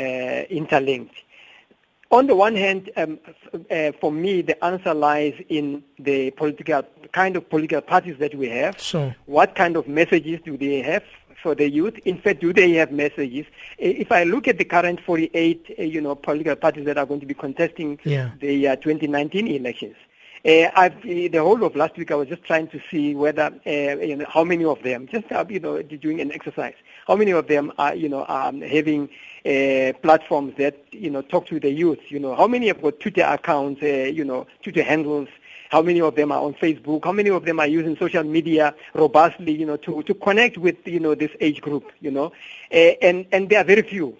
interlinked. 0.49 1.15
On 2.13 2.27
the 2.27 2.35
one 2.35 2.55
hand, 2.55 2.91
um, 2.95 3.17
uh, 3.71 3.91
for 3.99 4.11
me, 4.11 4.43
the 4.43 4.63
answer 4.63 4.93
lies 4.93 5.33
in 5.49 5.83
the 5.97 6.29
political 6.29 6.83
kind 7.11 7.35
of 7.35 7.49
political 7.49 7.81
parties 7.81 8.17
that 8.19 8.35
we 8.35 8.49
have. 8.49 8.79
Sure. 8.79 9.15
What 9.25 9.55
kind 9.55 9.75
of 9.75 9.87
messages 9.87 10.39
do 10.45 10.55
they 10.55 10.83
have 10.83 11.03
for 11.41 11.55
the 11.55 11.67
youth? 11.67 11.97
In 12.05 12.19
fact, 12.19 12.41
do 12.41 12.53
they 12.53 12.73
have 12.73 12.91
messages? 12.91 13.47
If 13.79 14.11
I 14.11 14.25
look 14.25 14.47
at 14.47 14.59
the 14.59 14.63
current 14.63 14.99
48, 14.99 15.75
uh, 15.79 15.81
you 15.81 16.01
know, 16.01 16.13
political 16.13 16.55
parties 16.55 16.85
that 16.85 16.99
are 16.99 17.07
going 17.07 17.19
to 17.19 17.25
be 17.25 17.33
contesting 17.33 17.97
yeah. 18.03 18.29
the 18.39 18.67
uh, 18.67 18.75
2019 18.75 19.47
elections, 19.47 19.95
uh, 20.45 20.69
I've, 20.75 21.01
the 21.03 21.37
whole 21.37 21.63
of 21.63 21.75
last 21.75 21.95
week, 21.97 22.11
I 22.11 22.15
was 22.15 22.27
just 22.27 22.43
trying 22.43 22.67
to 22.69 22.81
see 22.91 23.15
whether, 23.15 23.53
uh, 23.65 23.69
you 23.69 24.17
know, 24.17 24.25
how 24.27 24.43
many 24.43 24.65
of 24.65 24.83
them, 24.83 25.07
just 25.07 25.31
uh, 25.31 25.45
you 25.47 25.59
know, 25.59 25.81
doing 25.81 26.19
an 26.19 26.33
exercise, 26.33 26.75
how 27.07 27.15
many 27.15 27.31
of 27.31 27.47
them 27.47 27.71
are, 27.77 27.95
you 27.95 28.09
know, 28.09 28.25
um, 28.27 28.59
having 28.61 29.09
uh, 29.45 29.93
platforms 30.01 30.53
that, 30.57 30.83
you 30.91 31.09
know, 31.09 31.21
talk 31.21 31.45
to 31.47 31.59
the 31.59 31.69
youth. 31.69 31.99
You 32.11 32.19
know, 32.19 32.35
how 32.35 32.47
many 32.47 32.67
have 32.67 32.81
got 32.81 32.99
Twitter 32.99 33.21
accounts, 33.21 33.81
uh, 33.81 33.85
you 33.85 34.25
know, 34.25 34.45
Twitter 34.61 34.83
handles. 34.83 35.29
How 35.69 35.81
many 35.81 36.01
of 36.01 36.15
them 36.15 36.31
are 36.31 36.41
on 36.41 36.53
Facebook? 36.55 37.05
How 37.05 37.13
many 37.13 37.29
of 37.29 37.45
them 37.45 37.59
are 37.59 37.65
using 37.65 37.95
social 37.97 38.23
media 38.23 38.75
robustly, 38.93 39.53
you 39.53 39.65
know, 39.65 39.77
to, 39.77 40.03
to 40.03 40.13
connect 40.13 40.57
with, 40.57 40.75
you 40.85 40.99
know, 40.99 41.15
this 41.15 41.31
age 41.39 41.61
group, 41.61 41.91
you 41.99 42.11
know? 42.11 42.33
Uh, 42.71 42.93
and, 43.01 43.25
and 43.31 43.49
there 43.49 43.59
are 43.59 43.63
very 43.63 43.81
few. 43.81 44.15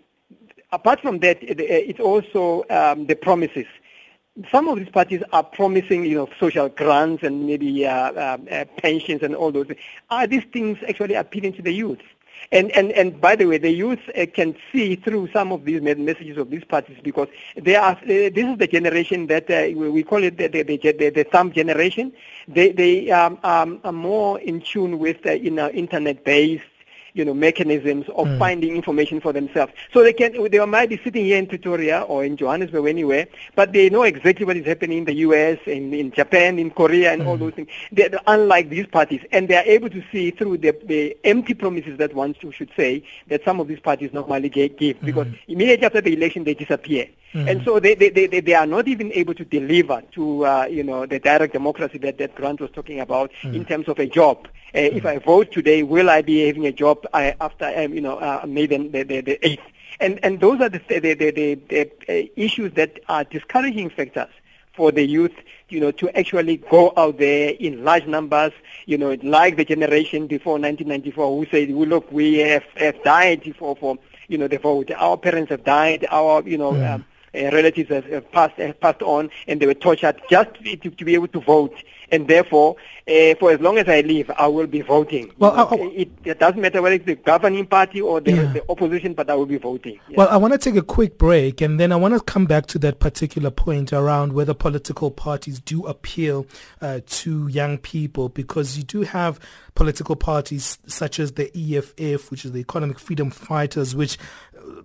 Apart 0.72 1.02
from 1.02 1.20
that, 1.20 1.38
it's 1.42 2.00
also 2.00 2.64
um, 2.72 3.06
the 3.06 3.16
promises 3.16 3.68
some 4.52 4.68
of 4.68 4.80
these 4.80 4.90
parties 4.90 5.22
are 5.32 5.44
promising, 5.44 6.06
you 6.06 6.16
know, 6.16 6.30
social 6.40 6.70
grants 6.70 7.24
and 7.24 7.46
maybe 7.46 7.86
uh, 7.86 7.92
uh, 7.92 8.38
uh, 8.52 8.66
pensions 8.78 9.22
and 9.22 9.36
all 9.36 9.52
those 9.52 9.68
things. 9.68 9.80
Are 10.10 10.26
these 10.26 10.44
things 10.52 10.80
actually 10.88 11.14
appealing 11.14 11.54
to 11.54 11.62
the 11.62 11.72
youth? 11.72 12.02
And, 12.52 12.72
and, 12.72 12.92
and 12.92 13.22
by 13.22 13.36
the 13.36 13.46
way, 13.46 13.58
the 13.58 13.70
youth 13.70 14.00
uh, 14.18 14.26
can 14.34 14.56
see 14.72 14.96
through 14.96 15.30
some 15.32 15.52
of 15.52 15.66
these 15.66 15.82
messages 15.82 16.38
of 16.38 16.50
these 16.50 16.64
parties 16.64 16.98
because 17.04 17.28
they 17.56 17.76
are, 17.76 17.92
uh, 17.92 18.06
this 18.06 18.38
is 18.38 18.58
the 18.58 18.68
generation 18.68 19.28
that 19.28 19.50
uh, 19.50 19.80
we 19.80 20.04
call 20.04 20.24
it 20.24 20.38
the, 20.38 20.48
the, 20.48 20.64
the, 20.64 21.10
the 21.10 21.24
thumb 21.32 21.52
generation. 21.52 22.12
They, 22.48 22.72
they 22.72 23.12
um, 23.12 23.40
um, 23.44 23.80
are 23.84 23.92
more 23.92 24.40
in 24.40 24.62
tune 24.62 25.00
with 25.00 25.26
you 25.26 25.52
know, 25.52 25.70
internet-based 25.70 26.66
you 27.14 27.24
know, 27.24 27.34
mechanisms 27.34 28.06
of 28.16 28.28
mm. 28.28 28.40
finding 28.40 28.76
information 28.76 29.22
for 29.22 29.32
themselves. 29.34 29.72
So 29.94 30.04
they 30.04 30.14
can, 30.14 30.50
they 30.50 30.66
might 30.66 30.90
be 30.90 31.00
sitting 31.04 31.26
here 31.26 31.38
in 31.38 31.48
Pretoria 31.48 32.02
or 32.02 32.26
in 32.26 32.38
Johannesburg, 32.38 32.88
anywhere, 32.88 33.28
but 33.56 33.74
they 33.74 33.90
know 33.90 34.04
exactly 34.04 34.46
what 34.46 34.58
is 34.58 34.66
happening 34.66 35.00
in 35.00 35.06
the 35.06 35.14
U.S., 35.16 35.60
in, 35.66 35.94
in 35.94 36.12
Japan, 36.12 36.60
in 36.60 36.72
Korea, 36.72 37.14
and 37.14 37.22
mm. 37.22 37.28
all 37.28 37.38
those 37.38 37.54
things. 37.54 37.70
They're, 37.92 38.10
unlike 38.28 38.70
these 38.70 38.88
parties, 38.88 39.22
and 39.32 39.48
they 39.48 39.56
are 39.56 39.64
able 39.64 39.90
to 39.90 40.04
see 40.12 40.32
through 40.32 40.58
the, 40.58 40.76
the 40.86 41.18
empty 41.24 41.54
promises 41.54 41.98
that 41.98 42.14
one 42.14 42.36
should 42.52 42.72
say 42.76 43.04
that 43.28 43.44
some 43.46 43.60
of 43.60 43.68
these 43.68 43.80
parties 43.80 44.12
normally 44.14 44.50
give, 44.50 45.00
because 45.02 45.28
mm. 45.28 45.40
immediately 45.48 45.86
after 45.86 46.02
the 46.02 46.14
election 46.14 46.44
they 46.44 46.54
disappear. 46.54 47.08
Mm-hmm. 47.34 47.48
And 47.48 47.66
so 47.66 47.80
they, 47.80 47.96
they, 47.96 48.10
they, 48.10 48.28
they 48.28 48.54
are 48.54 48.68
not 48.68 48.88
even 48.88 49.12
able 49.14 49.34
to 49.34 49.44
deliver 49.44 50.04
to, 50.14 50.46
uh, 50.46 50.68
you 50.70 50.84
know, 50.84 51.08
the 51.08 51.20
direct 51.20 51.54
democracy 51.54 51.98
that, 52.00 52.20
that 52.20 52.36
Grant 52.36 52.62
was 52.62 52.70
talking 52.72 53.00
about 53.00 53.32
mm-hmm. 53.42 53.56
in 53.56 53.66
terms 53.66 53.88
of 53.88 53.98
a 53.98 54.06
job. 54.06 54.48
Uh, 54.74 54.78
mm-hmm. 54.78 54.98
If 54.98 55.06
I 55.06 55.20
vote 55.20 55.52
today, 55.52 55.84
will 55.84 56.10
I 56.10 56.22
be 56.22 56.48
having 56.48 56.66
a 56.66 56.72
job 56.72 57.06
uh, 57.14 57.34
after, 57.40 57.66
um, 57.66 57.94
you 57.94 58.02
know, 58.02 58.18
uh, 58.18 58.44
maybe 58.48 58.78
the, 58.78 59.04
the, 59.04 59.22
the 59.22 59.40
8th? 59.44 59.60
And, 60.00 60.20
and 60.24 60.40
those 60.40 60.60
are 60.62 60.70
the, 60.70 60.82
the, 60.88 61.00
the, 61.00 61.32
the, 61.32 61.56
the 61.56 61.92
uh, 62.10 62.28
issues 62.36 62.74
that 62.74 63.00
are 63.08 63.24
discouraging 63.24 63.92
factors 63.92 64.30
for 64.76 64.92
the 64.92 65.06
youth, 65.06 65.34
you 65.70 65.80
know, 65.80 65.92
to 65.92 66.18
actually 66.18 66.58
go 66.58 66.92
out 66.98 67.20
there 67.20 67.52
in 67.60 67.84
large 67.84 68.08
numbers, 68.08 68.52
you 68.88 68.98
know, 68.98 69.16
like 69.22 69.58
the 69.58 69.66
generation 69.66 70.26
before 70.26 70.54
1994 70.54 71.38
who 71.38 71.46
said, 71.52 71.72
well, 71.74 71.88
look, 71.88 72.12
we 72.12 72.40
have, 72.40 72.64
have 72.76 73.02
died 73.04 73.56
for, 73.58 73.76
for, 73.76 73.98
you 74.28 74.40
know, 74.40 74.48
the 74.48 74.58
vote. 74.58 74.90
Our 74.92 75.18
parents 75.18 75.52
have 75.52 75.64
died. 75.64 76.08
Our, 76.10 76.42
you 76.48 76.58
know, 76.58 76.72
mm. 76.72 76.96
um, 76.96 77.06
relatives 77.34 77.90
have, 77.90 78.06
have 78.06 78.32
passed 78.32 78.56
have 78.58 78.80
passed 78.80 79.02
on 79.02 79.30
and 79.48 79.60
they 79.60 79.66
were 79.66 79.74
tortured 79.74 80.22
just 80.30 80.54
to, 80.56 80.78
to 80.78 81.06
be 81.06 81.16
able 81.16 81.28
to 81.30 81.42
vote. 81.42 81.76
And 82.12 82.28
therefore, 82.28 82.76
uh, 83.08 83.34
for 83.40 83.52
as 83.52 83.60
long 83.60 83.80
as 83.80 83.90
I 83.90 84.02
live, 84.02 84.30
I 84.38 84.46
will 84.46 84.68
be 84.68 84.82
voting. 84.82 85.32
Well, 85.40 85.52
I, 85.52 85.64
I, 85.64 85.80
it, 85.94 86.12
it, 86.24 86.40
doesn't 86.40 86.62
matter 86.62 86.80
whether 86.80 86.96
it's 86.96 87.06
the 87.06 87.16
governing 87.16 87.66
party 87.66 88.02
or 88.02 88.22
the, 88.22 88.34
yeah. 88.34 88.54
the 88.54 88.64
opposition, 88.70 89.16
but 89.16 89.32
I 89.32 89.36
will 89.36 89.48
be 89.48 89.58
voting. 89.58 90.00
Yeah. 90.10 90.18
Well, 90.18 90.30
I 90.30 90.38
want 90.38 90.54
to 90.54 90.60
take 90.60 90.76
a 90.76 90.86
quick 90.86 91.18
break, 91.18 91.60
and 91.60 91.80
then 91.80 91.92
I 91.92 91.96
want 91.96 92.14
to 92.14 92.20
come 92.20 92.46
back 92.46 92.68
to 92.68 92.80
that 92.80 93.00
particular 93.00 93.50
point 93.50 93.92
around 93.92 94.34
whether 94.34 94.54
political 94.54 95.10
parties 95.10 95.60
do 95.60 95.88
appeal 95.88 96.46
uh, 96.82 97.00
to 97.08 97.48
young 97.48 97.80
people, 97.80 98.30
because 98.30 98.78
you 98.78 98.84
do 98.84 99.02
have 99.02 99.40
political 99.74 100.16
parties 100.16 100.78
such 100.86 101.20
as 101.20 101.32
the 101.32 101.50
EFF, 101.56 102.30
which 102.30 102.46
is 102.46 102.52
the 102.52 102.60
Economic 102.60 103.00
Freedom 103.00 103.32
Fighters, 103.32 103.96
which 103.96 104.20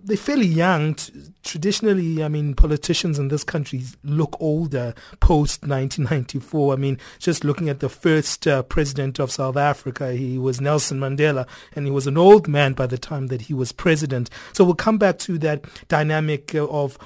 they're 0.03 0.17
fairly 0.17 0.45
young. 0.45 0.95
Traditionally, 1.43 2.23
I 2.23 2.27
mean, 2.27 2.53
politicians 2.53 3.19
in 3.19 3.29
this 3.29 3.43
country 3.43 3.83
look 4.03 4.35
older 4.39 4.93
post 5.19 5.61
1994. 5.61 6.73
I 6.73 6.75
mean, 6.77 6.97
just 7.19 7.43
looking 7.43 7.69
at 7.69 7.79
the 7.79 7.89
first 7.89 8.47
uh, 8.47 8.63
president 8.63 9.19
of 9.19 9.31
South 9.31 9.57
Africa, 9.57 10.13
he 10.13 10.37
was 10.37 10.61
Nelson 10.61 10.99
Mandela, 10.99 11.47
and 11.75 11.85
he 11.85 11.91
was 11.91 12.07
an 12.07 12.17
old 12.17 12.47
man 12.47 12.73
by 12.73 12.87
the 12.87 12.97
time 12.97 13.27
that 13.27 13.43
he 13.43 13.53
was 13.53 13.71
president. 13.71 14.29
So 14.53 14.63
we'll 14.63 14.75
come 14.75 14.97
back 14.97 15.19
to 15.19 15.37
that 15.39 15.65
dynamic 15.87 16.55
uh, 16.55 16.67
of 16.67 16.97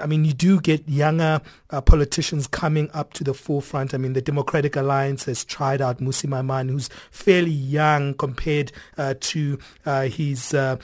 I 0.00 0.06
mean, 0.06 0.24
you 0.24 0.32
do 0.32 0.60
get 0.60 0.88
younger 0.88 1.40
uh, 1.70 1.80
politicians 1.80 2.46
coming 2.46 2.90
up 2.94 3.12
to 3.14 3.24
the 3.24 3.34
forefront. 3.34 3.92
I 3.92 3.98
mean, 3.98 4.14
the 4.14 4.22
Democratic 4.22 4.76
Alliance 4.76 5.24
has 5.24 5.44
tried 5.44 5.82
out 5.82 5.98
Mmusi 5.98 6.28
Maimane, 6.28 6.70
who's 6.70 6.88
fairly 7.10 7.50
young 7.50 8.14
compared 8.14 8.72
uh, 8.96 9.14
to 9.20 9.58
uh, 9.84 10.02
his 10.04 10.54
uh, 10.54 10.76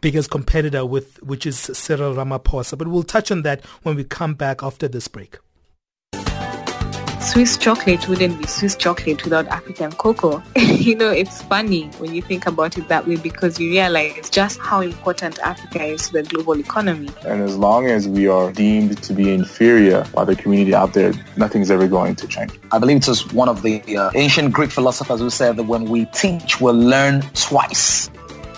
biggest 0.00 0.30
competitor 0.30 0.84
with 0.84 1.22
which 1.22 1.46
is 1.46 1.58
Cyril 1.58 2.14
Ramaphosa. 2.14 2.76
But 2.76 2.88
we'll 2.88 3.02
touch 3.02 3.30
on 3.30 3.42
that 3.42 3.64
when 3.82 3.96
we 3.96 4.04
come 4.04 4.34
back 4.34 4.62
after 4.62 4.88
this 4.88 5.08
break. 5.08 5.38
Swiss 7.20 7.58
chocolate 7.58 8.08
wouldn't 8.08 8.40
be 8.40 8.46
Swiss 8.46 8.74
chocolate 8.74 9.22
without 9.22 9.46
African 9.48 9.92
cocoa. 9.92 10.42
you 10.56 10.96
know, 10.96 11.10
it's 11.10 11.42
funny 11.42 11.86
when 11.98 12.14
you 12.14 12.22
think 12.22 12.46
about 12.46 12.78
it 12.78 12.88
that 12.88 13.06
way 13.06 13.16
because 13.16 13.60
you 13.60 13.70
realize 13.70 14.30
just 14.30 14.58
how 14.58 14.80
important 14.80 15.38
Africa 15.40 15.84
is 15.84 16.08
to 16.08 16.14
the 16.14 16.22
global 16.22 16.58
economy. 16.58 17.10
And 17.24 17.42
as 17.42 17.56
long 17.56 17.86
as 17.86 18.08
we 18.08 18.26
are 18.26 18.50
deemed 18.50 19.00
to 19.02 19.12
be 19.12 19.32
inferior 19.32 20.04
by 20.14 20.24
the 20.24 20.34
community 20.34 20.74
out 20.74 20.94
there, 20.94 21.12
nothing's 21.36 21.70
ever 21.70 21.86
going 21.86 22.16
to 22.16 22.26
change. 22.26 22.58
I 22.72 22.78
believe 22.78 22.96
it 22.96 23.06
was 23.06 23.30
one 23.32 23.50
of 23.50 23.62
the 23.62 23.96
uh, 23.96 24.10
ancient 24.14 24.52
Greek 24.52 24.70
philosophers 24.70 25.20
who 25.20 25.30
said 25.30 25.56
that 25.56 25.64
when 25.64 25.84
we 25.84 26.06
teach, 26.06 26.60
we'll 26.60 26.74
learn 26.74 27.20
twice. 27.34 28.10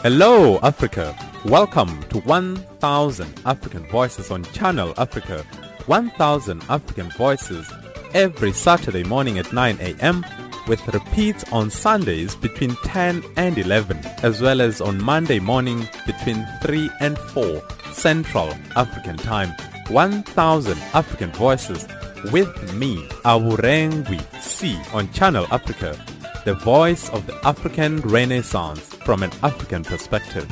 Hello, 0.03 0.61
Africa. 0.63 1.15
Welcome 1.47 2.01
to 2.05 2.21
1000 2.21 3.43
African 3.45 3.85
Voices 3.89 4.31
on 4.31 4.45
Channel 4.45 4.95
Africa. 4.97 5.45
1000 5.87 6.63
African 6.69 7.11
Voices 7.11 7.69
every 8.15 8.53
Saturday 8.53 9.03
morning 9.03 9.41
at 9.41 9.53
9 9.53 9.77
a.m. 9.81 10.25
with 10.69 10.87
repeats 10.95 11.43
on 11.51 11.69
Sundays 11.69 12.37
between 12.37 12.77
10 12.85 13.25
and 13.37 13.59
11 13.59 13.99
as 14.23 14.41
well 14.41 14.61
as 14.61 14.81
on 14.81 15.03
Monday 15.03 15.41
morning 15.41 15.89
between 16.07 16.47
3 16.63 16.89
and 17.01 17.19
4 17.19 17.61
Central 17.91 18.55
African 18.77 19.17
Time. 19.17 19.53
1000 19.89 20.79
African 20.95 21.33
Voices 21.33 21.89
with 22.31 22.73
me, 22.75 23.05
Awurengwi 23.25 24.23
C 24.41 24.79
on 24.93 25.11
Channel 25.13 25.49
Africa, 25.51 25.99
the 26.45 26.55
voice 26.55 27.11
of 27.11 27.27
the 27.27 27.35
African 27.45 28.01
Renaissance 28.03 28.95
from 29.05 29.25
an 29.25 29.33
African 29.43 29.83
perspective. 29.83 30.49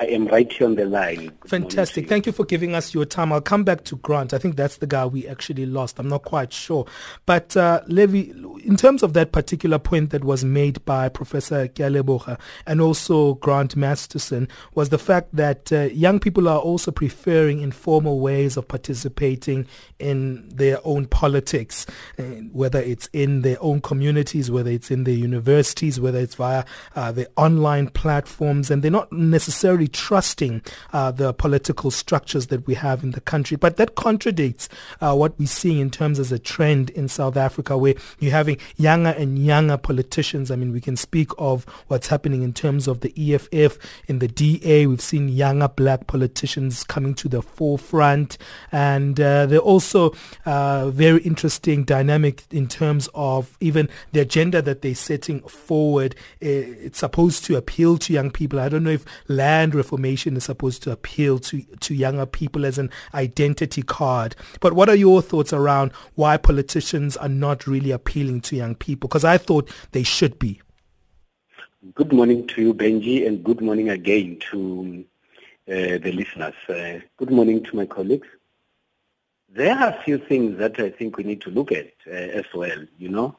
I 0.00 0.04
am 0.04 0.28
right 0.28 0.50
here 0.52 0.66
on 0.66 0.76
the 0.76 0.84
line. 0.84 1.32
Good 1.40 1.50
Fantastic. 1.50 2.04
You. 2.04 2.08
Thank 2.08 2.26
you 2.26 2.32
for 2.32 2.44
giving 2.44 2.74
us 2.74 2.94
your 2.94 3.04
time. 3.04 3.32
I'll 3.32 3.40
come 3.40 3.64
back 3.64 3.82
to 3.84 3.96
Grant. 3.96 4.32
I 4.32 4.38
think 4.38 4.54
that's 4.54 4.76
the 4.76 4.86
guy 4.86 5.04
we 5.04 5.26
actually 5.26 5.66
lost. 5.66 5.98
I'm 5.98 6.08
not 6.08 6.22
quite 6.22 6.52
sure. 6.52 6.86
But 7.26 7.56
uh, 7.56 7.80
Levy, 7.88 8.30
in 8.64 8.76
terms 8.76 9.02
of 9.02 9.12
that 9.14 9.32
particular 9.32 9.78
point 9.80 10.10
that 10.10 10.22
was 10.22 10.44
made 10.44 10.84
by 10.84 11.08
Professor 11.08 11.66
Kealeboga 11.66 12.38
and 12.64 12.80
also 12.80 13.34
Grant 13.34 13.74
Masterson, 13.74 14.46
was 14.74 14.90
the 14.90 14.98
fact 14.98 15.34
that 15.34 15.72
uh, 15.72 15.82
young 15.86 16.20
people 16.20 16.48
are 16.48 16.60
also 16.60 16.92
preferring 16.92 17.60
informal 17.60 18.20
ways 18.20 18.56
of 18.56 18.68
participating 18.68 19.66
in 19.98 20.48
their 20.48 20.78
own 20.84 21.06
politics, 21.06 21.86
uh, 22.20 22.22
whether 22.52 22.78
it's 22.78 23.08
in 23.12 23.42
their 23.42 23.60
own 23.60 23.80
communities, 23.80 24.48
whether 24.48 24.70
it's 24.70 24.92
in 24.92 25.02
their 25.02 25.14
universities, 25.14 25.98
whether 25.98 26.20
it's 26.20 26.36
via 26.36 26.64
uh, 26.94 27.10
the 27.10 27.28
online 27.36 27.88
platforms, 27.88 28.70
and 28.70 28.84
they're 28.84 28.92
not 28.92 29.12
necessarily 29.12 29.87
trusting 29.88 30.62
uh, 30.92 31.10
the 31.10 31.32
political 31.32 31.90
structures 31.90 32.48
that 32.48 32.66
we 32.66 32.74
have 32.74 33.02
in 33.02 33.12
the 33.12 33.20
country. 33.20 33.56
But 33.56 33.76
that 33.76 33.94
contradicts 33.94 34.68
uh, 35.00 35.14
what 35.14 35.38
we're 35.38 35.46
seeing 35.46 35.78
in 35.80 35.90
terms 35.90 36.18
of 36.18 36.30
a 36.32 36.38
trend 36.38 36.90
in 36.90 37.08
South 37.08 37.36
Africa, 37.36 37.76
where 37.76 37.94
you're 38.18 38.32
having 38.32 38.58
younger 38.76 39.10
and 39.10 39.38
younger 39.38 39.76
politicians. 39.76 40.50
I 40.50 40.56
mean, 40.56 40.72
we 40.72 40.80
can 40.80 40.96
speak 40.96 41.30
of 41.38 41.64
what's 41.88 42.08
happening 42.08 42.42
in 42.42 42.52
terms 42.52 42.88
of 42.88 43.00
the 43.00 43.12
EFF, 43.16 43.78
in 44.06 44.18
the 44.18 44.28
DA. 44.28 44.86
We've 44.86 45.00
seen 45.00 45.28
younger 45.28 45.68
black 45.68 46.06
politicians 46.06 46.84
coming 46.84 47.14
to 47.14 47.28
the 47.28 47.42
forefront, 47.42 48.38
and 48.72 49.18
uh, 49.20 49.46
they're 49.46 49.58
also 49.58 50.14
uh, 50.46 50.90
very 50.90 51.22
interesting 51.22 51.84
dynamic 51.84 52.44
in 52.50 52.68
terms 52.68 53.08
of 53.14 53.56
even 53.60 53.88
the 54.12 54.20
agenda 54.20 54.62
that 54.62 54.82
they're 54.82 54.94
setting 54.94 55.40
forward. 55.42 56.14
It's 56.40 56.98
supposed 56.98 57.44
to 57.46 57.56
appeal 57.56 57.98
to 57.98 58.12
young 58.12 58.30
people. 58.30 58.60
I 58.60 58.68
don't 58.68 58.84
know 58.84 58.90
if 58.90 59.04
land 59.28 59.74
reformation 59.78 60.36
is 60.36 60.44
supposed 60.44 60.82
to 60.82 60.90
appeal 60.90 61.38
to, 61.38 61.62
to 61.80 61.94
younger 61.94 62.26
people 62.26 62.66
as 62.66 62.76
an 62.76 62.90
identity 63.14 63.82
card. 63.82 64.36
But 64.60 64.74
what 64.74 64.90
are 64.90 64.94
your 64.94 65.22
thoughts 65.22 65.52
around 65.54 65.92
why 66.14 66.36
politicians 66.36 67.16
are 67.16 67.28
not 67.30 67.66
really 67.66 67.90
appealing 67.90 68.42
to 68.42 68.56
young 68.56 68.74
people? 68.74 69.08
Because 69.08 69.24
I 69.24 69.38
thought 69.38 69.70
they 69.92 70.02
should 70.02 70.38
be. 70.38 70.60
Good 71.94 72.12
morning 72.12 72.46
to 72.48 72.60
you, 72.60 72.74
Benji, 72.74 73.26
and 73.26 73.42
good 73.42 73.60
morning 73.60 73.88
again 73.88 74.38
to 74.50 75.04
uh, 75.68 75.98
the 76.04 76.12
listeners. 76.12 76.54
Uh, 76.68 77.00
good 77.16 77.30
morning 77.30 77.62
to 77.64 77.76
my 77.76 77.86
colleagues. 77.86 78.26
There 79.48 79.74
are 79.74 79.90
a 79.90 80.02
few 80.02 80.18
things 80.18 80.58
that 80.58 80.78
I 80.80 80.90
think 80.90 81.16
we 81.16 81.24
need 81.24 81.40
to 81.42 81.50
look 81.50 81.72
at 81.72 81.92
uh, 82.06 82.10
as 82.10 82.44
well, 82.52 82.84
you 82.98 83.08
know. 83.08 83.36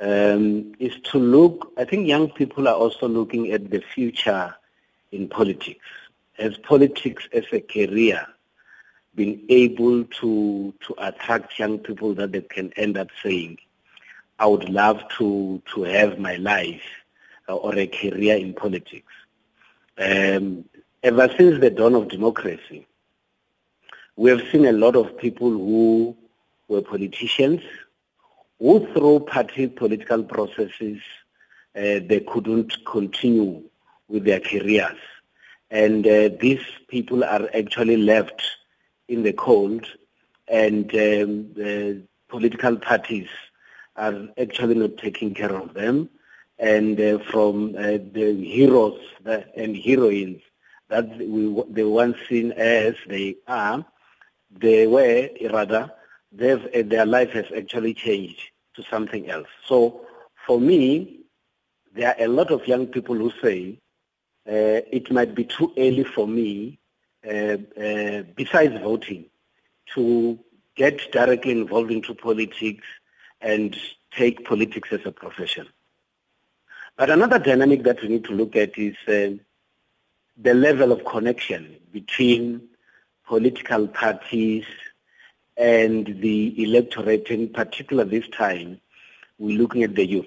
Um, 0.00 0.74
is 0.78 0.94
to 1.10 1.18
look, 1.18 1.72
I 1.76 1.84
think 1.84 2.06
young 2.06 2.30
people 2.30 2.68
are 2.68 2.74
also 2.74 3.08
looking 3.08 3.50
at 3.50 3.70
the 3.70 3.82
future 3.94 4.54
in 5.12 5.28
politics. 5.28 5.84
Has 6.34 6.56
politics 6.58 7.28
as 7.32 7.44
a 7.52 7.60
career 7.60 8.26
been 9.14 9.44
able 9.48 10.04
to, 10.04 10.72
to 10.86 10.94
attract 10.98 11.58
young 11.58 11.78
people 11.78 12.14
that 12.14 12.32
they 12.32 12.42
can 12.42 12.72
end 12.76 12.96
up 12.96 13.08
saying, 13.22 13.58
I 14.38 14.46
would 14.46 14.68
love 14.68 15.02
to, 15.18 15.60
to 15.74 15.82
have 15.82 16.18
my 16.18 16.36
life 16.36 16.82
uh, 17.48 17.56
or 17.56 17.76
a 17.76 17.86
career 17.86 18.36
in 18.36 18.54
politics? 18.54 19.12
Um, 19.98 20.64
ever 21.02 21.28
since 21.36 21.60
the 21.60 21.70
dawn 21.70 21.94
of 21.96 22.08
democracy, 22.08 22.86
we 24.14 24.30
have 24.30 24.42
seen 24.52 24.66
a 24.66 24.72
lot 24.72 24.94
of 24.94 25.18
people 25.18 25.50
who 25.50 26.16
were 26.68 26.82
politicians 26.82 27.62
who 28.58 28.86
through 28.92 29.20
party 29.20 29.66
political 29.68 30.22
processes 30.22 31.00
uh, 31.76 32.00
they 32.08 32.24
couldn't 32.26 32.84
continue 32.84 33.62
with 34.08 34.24
their 34.24 34.40
careers. 34.40 34.98
And 35.70 36.06
uh, 36.06 36.30
these 36.40 36.64
people 36.88 37.24
are 37.24 37.48
actually 37.54 37.96
left 37.98 38.42
in 39.08 39.22
the 39.22 39.32
cold 39.32 39.86
and 40.48 40.84
um, 40.94 41.52
the 41.54 42.02
political 42.28 42.76
parties 42.76 43.28
are 43.96 44.28
actually 44.38 44.74
not 44.74 44.96
taking 44.96 45.34
care 45.34 45.54
of 45.54 45.74
them. 45.74 46.08
And 46.58 47.00
uh, 47.00 47.18
from 47.30 47.76
uh, 47.76 47.98
the 48.12 48.34
heroes 48.44 49.00
and 49.24 49.76
heroines 49.76 50.42
that 50.88 51.06
we 51.18 51.62
they 51.70 51.84
once 51.84 52.16
seen 52.28 52.52
as 52.52 52.94
they 53.06 53.36
are, 53.46 53.84
they 54.50 54.86
were 54.86 55.28
rather, 55.52 55.90
uh, 56.42 56.56
their 56.84 57.06
life 57.06 57.30
has 57.32 57.44
actually 57.56 57.94
changed 57.94 58.40
to 58.74 58.82
something 58.90 59.28
else. 59.30 59.48
So 59.66 60.00
for 60.46 60.58
me, 60.58 61.20
there 61.94 62.08
are 62.08 62.24
a 62.24 62.28
lot 62.28 62.50
of 62.50 62.66
young 62.66 62.86
people 62.86 63.14
who 63.14 63.30
say 63.42 63.78
uh, 64.48 64.80
it 64.90 65.10
might 65.10 65.34
be 65.34 65.44
too 65.44 65.72
early 65.76 66.04
for 66.04 66.26
me, 66.26 66.78
uh, 67.26 67.58
uh, 67.80 68.22
besides 68.34 68.80
voting, 68.80 69.26
to 69.94 70.38
get 70.74 71.12
directly 71.12 71.52
involved 71.52 71.90
into 71.90 72.14
politics 72.14 72.86
and 73.40 73.76
take 74.10 74.46
politics 74.46 74.88
as 74.92 75.00
a 75.04 75.12
profession. 75.12 75.66
But 76.96 77.10
another 77.10 77.38
dynamic 77.38 77.82
that 77.84 78.00
we 78.02 78.08
need 78.08 78.24
to 78.24 78.32
look 78.32 78.56
at 78.56 78.78
is 78.78 78.96
uh, 79.06 79.36
the 80.36 80.54
level 80.54 80.92
of 80.92 81.04
connection 81.04 81.76
between 81.92 82.68
political 83.26 83.86
parties 83.86 84.64
and 85.56 86.06
the 86.20 86.62
electorate, 86.62 87.28
in 87.28 87.48
particular 87.50 88.04
this 88.04 88.26
time, 88.28 88.80
we're 89.38 89.58
looking 89.58 89.82
at 89.82 89.94
the 89.94 90.06
youth. 90.06 90.26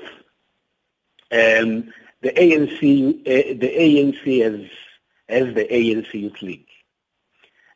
Um, 1.32 1.92
the 2.22 2.32
ANC, 2.32 3.20
uh, 3.22 3.54
the 3.60 3.68
ANC 3.68 4.44
has, 4.44 4.70
has 5.28 5.56
the 5.56 5.66
ANC 5.66 6.14
Youth 6.14 6.42
League. 6.42 6.68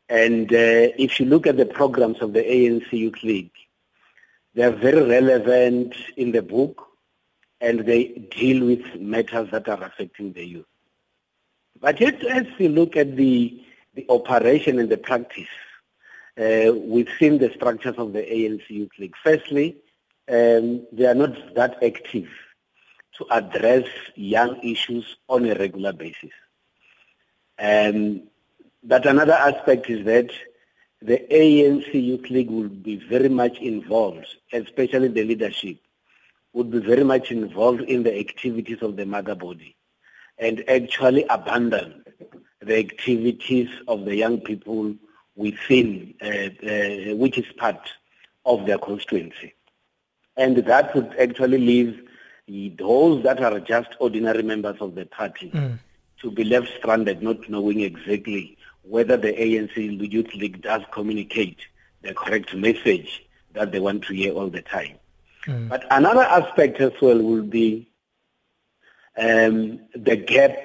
And 0.08 0.51
uh, 0.51 0.93
if 0.97 1.19
you 1.19 1.25
look 1.25 1.47
at 1.47 1.58
the 1.58 1.65
programs 1.65 2.21
of 2.21 2.34
the 2.34 2.43
ANC 2.43 2.91
Youth 2.91 3.23
League, 3.23 3.51
they 4.53 4.63
are 4.63 4.71
very 4.71 5.01
relevant 5.03 5.95
in 6.15 6.31
the 6.31 6.41
book 6.41 6.86
and 7.60 7.79
they 7.81 8.05
deal 8.38 8.65
with 8.65 8.95
matters 8.99 9.49
that 9.51 9.67
are 9.67 9.84
affecting 9.84 10.34
the 10.34 10.45
youth. 10.45 10.65
But 11.81 11.99
yet, 11.99 12.23
as 12.25 12.45
you 12.58 12.69
look 12.69 12.95
at 12.95 13.15
the, 13.15 13.63
the 13.95 14.05
operation 14.10 14.79
and 14.79 14.89
the 14.89 14.97
practice 14.97 15.47
uh, 16.38 16.73
within 16.73 17.39
the 17.39 17.51
structures 17.55 17.95
of 17.97 18.13
the 18.13 18.21
ANC 18.21 18.69
Youth 18.69 18.91
League, 18.99 19.15
firstly, 19.23 19.75
um, 20.29 20.86
they 20.91 21.05
are 21.05 21.15
not 21.15 21.55
that 21.55 21.84
active 21.84 22.29
to 23.17 23.25
address 23.32 23.88
young 24.15 24.60
issues 24.63 25.17
on 25.30 25.45
a 25.45 25.56
regular 25.56 25.93
basis. 25.93 26.32
Um, 27.58 28.23
but 28.84 29.06
another 29.06 29.34
aspect 29.34 29.89
is 29.89 30.06
that 30.06 30.30
the 31.01 31.19
ANC 31.32 31.93
Youth 31.93 32.30
League 32.30 32.49
will 32.49 32.69
be 32.69 32.95
very 32.97 33.30
much 33.30 33.58
involved, 33.60 34.25
especially 34.51 35.08
the 35.10 35.23
leadership, 35.23 35.78
would 36.54 36.71
be 36.71 36.80
very 36.80 37.04
much 37.04 37.32
involved 37.32 37.82
in 37.82 38.04
the 38.04 38.17
activities 38.17 38.82
of 38.82 38.95
the 38.95 39.06
mother 39.06 39.36
body 39.36 39.75
and 40.38 40.63
actually 40.69 41.25
abandon 41.30 42.04
the 42.62 42.78
activities 42.78 43.69
of 43.88 44.06
the 44.06 44.15
young 44.15 44.39
people 44.39 44.95
within, 45.36 46.13
uh, 46.21 46.28
uh, 46.28 47.15
which 47.15 47.38
is 47.38 47.45
part 47.58 47.89
of 48.45 48.65
their 48.65 48.78
constituency. 48.78 49.54
And 50.38 50.58
that 50.58 50.95
would 50.95 51.13
actually 51.19 51.58
leave 51.58 52.04
those 52.47 53.23
that 53.23 53.41
are 53.41 53.60
just 53.60 53.89
ordinary 53.99 54.43
members 54.43 54.77
of 54.79 54.95
the 54.95 55.05
party 55.05 55.49
mm. 55.49 55.79
to 56.21 56.31
be 56.31 56.43
left 56.43 56.69
stranded, 56.77 57.21
not 57.21 57.49
knowing 57.49 57.81
exactly 57.81 58.58
whether 58.84 59.17
the 59.17 59.34
ANC 59.34 60.12
Youth 60.12 60.34
League 60.36 60.62
does 60.62 60.84
communicate 60.91 61.58
the 62.03 62.13
correct 62.13 62.53
message 62.53 63.25
that 63.53 63.71
they 63.71 63.79
want 63.79 64.03
to 64.03 64.13
hear 64.13 64.34
all 64.34 64.49
the 64.49 64.62
time. 64.62 64.95
Mm. 65.47 65.69
But 65.69 65.86
another 65.89 66.21
aspect 66.21 66.79
as 66.79 66.93
well 67.01 67.19
will 67.21 67.43
be 67.43 67.89
um, 69.17 69.79
the 69.95 70.15
gap 70.15 70.55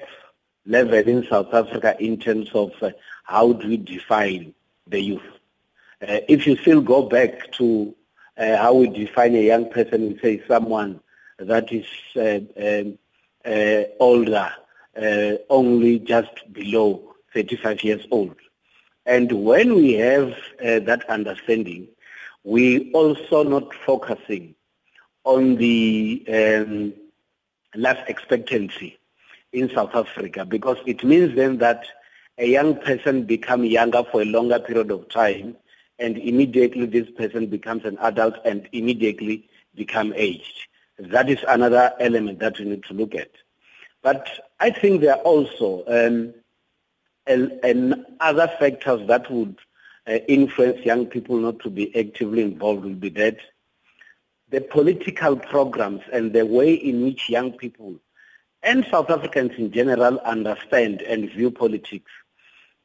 level 0.67 0.95
in 0.95 1.27
South 1.31 1.53
Africa 1.55 1.97
in 1.99 2.19
terms 2.19 2.51
of 2.53 2.73
uh, 2.83 2.91
how 3.25 3.53
do 3.53 3.69
we 3.69 3.77
define 3.79 4.55
the 4.87 5.01
youth. 5.01 5.23
Uh, 6.03 6.21
if 6.29 6.47
you 6.47 6.57
still 6.57 6.81
go 6.81 7.03
back 7.03 7.53
to 7.53 7.95
uh, 8.37 8.57
how 8.57 8.75
we 8.75 8.89
define 8.89 9.35
a 9.35 9.43
young 9.43 9.71
person, 9.71 10.09
we 10.09 10.19
say 10.19 10.43
someone 10.47 11.01
that 11.41 11.73
is 11.73 11.87
uh, 12.17 12.41
um, 12.63 12.99
uh, 13.45 13.85
older, 13.99 14.51
uh, 15.01 15.33
only 15.49 15.99
just 15.99 16.53
below 16.53 17.15
35 17.35 17.83
years 17.85 18.07
old. 18.11 18.37
And 19.07 19.33
when 19.33 19.75
we 19.75 19.95
have 19.95 20.33
uh, 20.65 20.81
that 20.81 21.09
understanding, 21.09 21.89
we 22.45 22.93
also 22.93 23.43
not 23.43 23.75
focusing 23.87 24.55
on 25.25 25.57
the 25.57 26.25
um, 26.33 26.93
life 27.75 27.99
expectancy 28.09 28.99
in 29.53 29.71
South 29.71 29.95
Africa 29.95 30.45
because 30.45 30.79
it 30.87 31.05
means 31.05 31.35
then 31.35 31.59
that 31.59 31.85
a 32.39 32.47
young 32.47 32.77
person 32.77 33.25
become 33.25 33.65
younger 33.65 34.03
for 34.11 34.23
a 34.23 34.25
longer 34.25 34.59
period 34.59 34.91
of 34.91 35.09
time 35.09 35.57
and 35.99 36.17
immediately 36.17 36.87
this 36.87 37.11
person 37.11 37.47
becomes 37.47 37.85
an 37.85 37.99
adult 38.01 38.35
and 38.45 38.69
immediately 38.73 39.49
become 39.75 40.13
aged. 40.17 40.67
That 41.01 41.31
is 41.31 41.39
another 41.49 41.93
element 41.99 42.39
that 42.41 42.59
we 42.59 42.67
need 42.67 42.85
to 42.85 42.95
look 42.95 43.15
at. 43.15 43.31
But 44.03 44.29
I 44.61 44.71
think 44.71 45.01
there 45.01 45.15
are 45.15 45.23
also 45.23 45.85
um, 45.87 46.35
and 47.27 48.07
other 48.21 48.49
factors 48.59 49.07
that 49.09 49.31
would 49.31 49.57
uh, 50.07 50.13
influence 50.29 50.85
young 50.85 51.07
people 51.07 51.37
not 51.37 51.61
to 51.61 51.71
be 51.71 51.95
actively 51.97 52.43
involved 52.43 52.85
will 52.85 52.95
be 52.95 53.11
that 53.11 53.39
the 54.51 54.61
political 54.61 55.37
programs 55.37 56.03
and 56.13 56.33
the 56.33 56.45
way 56.45 56.75
in 56.75 57.03
which 57.03 57.29
young 57.29 57.53
people 57.53 57.95
and 58.63 58.85
South 58.91 59.11
Africans 59.11 59.53
in 59.57 59.71
general 59.73 60.19
understand 60.21 61.03
and 61.03 61.31
view 61.31 61.51
politics 61.51 62.11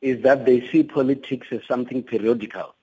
is 0.02 0.22
that 0.24 0.46
they 0.46 0.66
see 0.68 0.84
politics 0.84 1.48
as 1.52 1.66
something 1.68 2.04
periodical. 2.04 2.76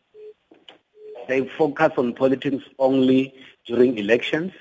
They 1.29 1.47
focus 1.47 1.93
on 1.97 2.15
politics 2.15 2.65
only 2.79 3.35
during 3.67 3.97
elections, 3.97 4.53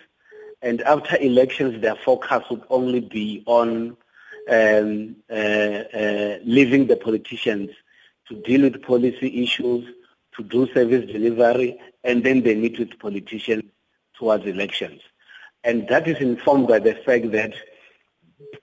and 0.61 0.81
after 0.81 1.17
elections, 1.17 1.81
their 1.81 1.95
focus 1.95 2.43
would 2.49 2.63
only 2.69 2.99
be 2.99 3.43
on 3.45 3.97
um, 4.49 5.15
uh, 5.29 5.33
uh, 5.33 6.39
leaving 6.43 6.87
the 6.87 6.97
politicians 6.97 7.71
to 8.27 8.35
deal 8.41 8.61
with 8.61 8.81
policy 8.83 9.43
issues, 9.43 9.87
to 10.35 10.43
do 10.43 10.71
service 10.73 11.05
delivery, 11.11 11.79
and 12.03 12.23
then 12.23 12.41
they 12.43 12.55
meet 12.55 12.77
with 12.79 12.97
politicians 12.99 13.63
towards 14.17 14.45
elections. 14.45 15.01
And 15.63 15.87
that 15.89 16.07
is 16.07 16.17
informed 16.17 16.67
by 16.67 16.79
the 16.79 16.93
fact 16.93 17.31
that 17.31 17.53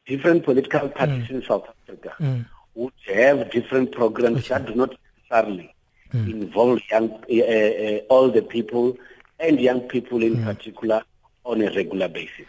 different 0.07 0.45
political 0.45 0.89
parties 0.89 1.25
mm. 1.25 1.31
in 1.31 1.43
South 1.43 1.69
Africa 1.83 2.15
mm. 2.19 2.47
would 2.75 2.93
have 3.07 3.51
different 3.51 3.93
programs 3.93 4.39
okay. 4.39 4.49
that 4.49 4.67
do 4.67 4.75
not 4.75 4.95
necessarily 5.17 5.75
mm. 6.13 6.31
involve 6.31 6.81
young, 6.91 7.11
uh, 7.11 7.45
uh, 7.45 7.99
all 8.09 8.31
the 8.31 8.43
people 8.43 8.97
and 9.39 9.61
young 9.61 9.83
people 9.83 10.23
in 10.23 10.37
mm. 10.37 10.45
particular 10.45 11.03
on 11.49 11.63
a 11.63 11.71
regular 11.75 12.09
basis. 12.09 12.47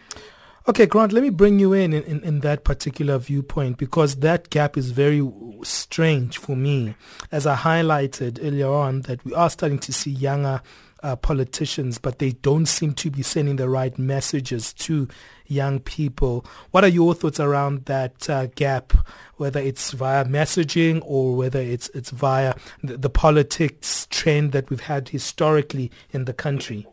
Okay, 0.67 0.85
Grant, 0.85 1.13
let 1.13 1.23
me 1.23 1.31
bring 1.31 1.57
you 1.57 1.73
in, 1.73 1.93
in 1.93 2.21
in, 2.21 2.41
that 2.41 2.63
particular 2.63 3.17
viewpoint 3.17 3.77
because 3.77 4.17
that 4.17 4.51
gap 4.51 4.77
is 4.77 4.91
very 4.91 5.27
strange 5.63 6.37
for 6.37 6.55
me. 6.55 6.93
As 7.31 7.47
I 7.47 7.55
highlighted 7.55 8.39
earlier 8.43 8.69
on, 8.69 9.01
that 9.03 9.23
we 9.25 9.33
are 9.33 9.49
starting 9.49 9.79
to 9.79 9.93
see 9.93 10.11
younger 10.11 10.61
uh, 11.01 11.15
politicians, 11.15 11.97
but 11.97 12.19
they 12.19 12.33
don't 12.33 12.67
seem 12.67 12.93
to 12.95 13.09
be 13.09 13.23
sending 13.23 13.55
the 13.55 13.69
right 13.69 13.97
messages 13.97 14.73
to 14.73 15.07
young 15.47 15.79
people. 15.79 16.45
What 16.69 16.83
are 16.83 16.89
your 16.89 17.15
thoughts 17.15 17.39
around 17.39 17.85
that 17.85 18.29
uh, 18.29 18.47
gap, 18.53 18.93
whether 19.37 19.59
it's 19.59 19.91
via 19.91 20.25
messaging 20.25 21.01
or 21.03 21.35
whether 21.35 21.59
it's 21.59 21.89
it's 21.95 22.11
via 22.11 22.53
the, 22.83 22.97
the 22.97 23.09
politics 23.09 24.07
trend 24.11 24.51
that 24.51 24.69
we've 24.69 24.81
had 24.81 25.09
historically 25.09 25.89
in 26.11 26.25
the 26.25 26.33
country? 26.33 26.85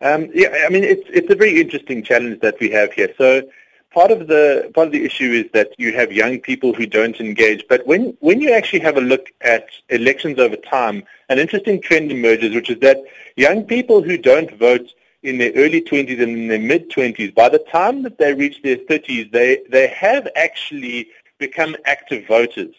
Um, 0.00 0.30
yeah, 0.32 0.64
I 0.64 0.68
mean 0.68 0.84
it's 0.84 1.08
it's 1.08 1.30
a 1.30 1.34
very 1.34 1.60
interesting 1.60 2.02
challenge 2.02 2.40
that 2.40 2.60
we 2.60 2.70
have 2.70 2.92
here. 2.92 3.12
So 3.18 3.42
part 3.90 4.12
of 4.12 4.28
the 4.28 4.70
part 4.74 4.86
of 4.86 4.92
the 4.92 5.04
issue 5.04 5.30
is 5.32 5.50
that 5.54 5.72
you 5.76 5.92
have 5.94 6.12
young 6.12 6.38
people 6.38 6.72
who 6.72 6.86
don't 6.86 7.18
engage. 7.18 7.64
But 7.68 7.84
when 7.86 8.16
when 8.20 8.40
you 8.40 8.52
actually 8.52 8.80
have 8.80 8.96
a 8.96 9.00
look 9.00 9.26
at 9.40 9.68
elections 9.88 10.38
over 10.38 10.56
time, 10.56 11.02
an 11.28 11.38
interesting 11.38 11.80
trend 11.80 12.12
emerges, 12.12 12.54
which 12.54 12.70
is 12.70 12.78
that 12.80 12.98
young 13.36 13.64
people 13.64 14.02
who 14.02 14.16
don't 14.16 14.52
vote 14.56 14.88
in 15.24 15.38
their 15.38 15.52
early 15.56 15.82
20s 15.82 16.22
and 16.22 16.36
in 16.38 16.48
their 16.48 16.60
mid 16.60 16.90
20s, 16.90 17.34
by 17.34 17.48
the 17.48 17.58
time 17.58 18.04
that 18.04 18.18
they 18.18 18.32
reach 18.34 18.62
their 18.62 18.76
30s, 18.76 19.32
they 19.32 19.60
they 19.68 19.88
have 19.88 20.28
actually 20.36 21.08
become 21.38 21.74
active 21.86 22.24
voters. 22.26 22.74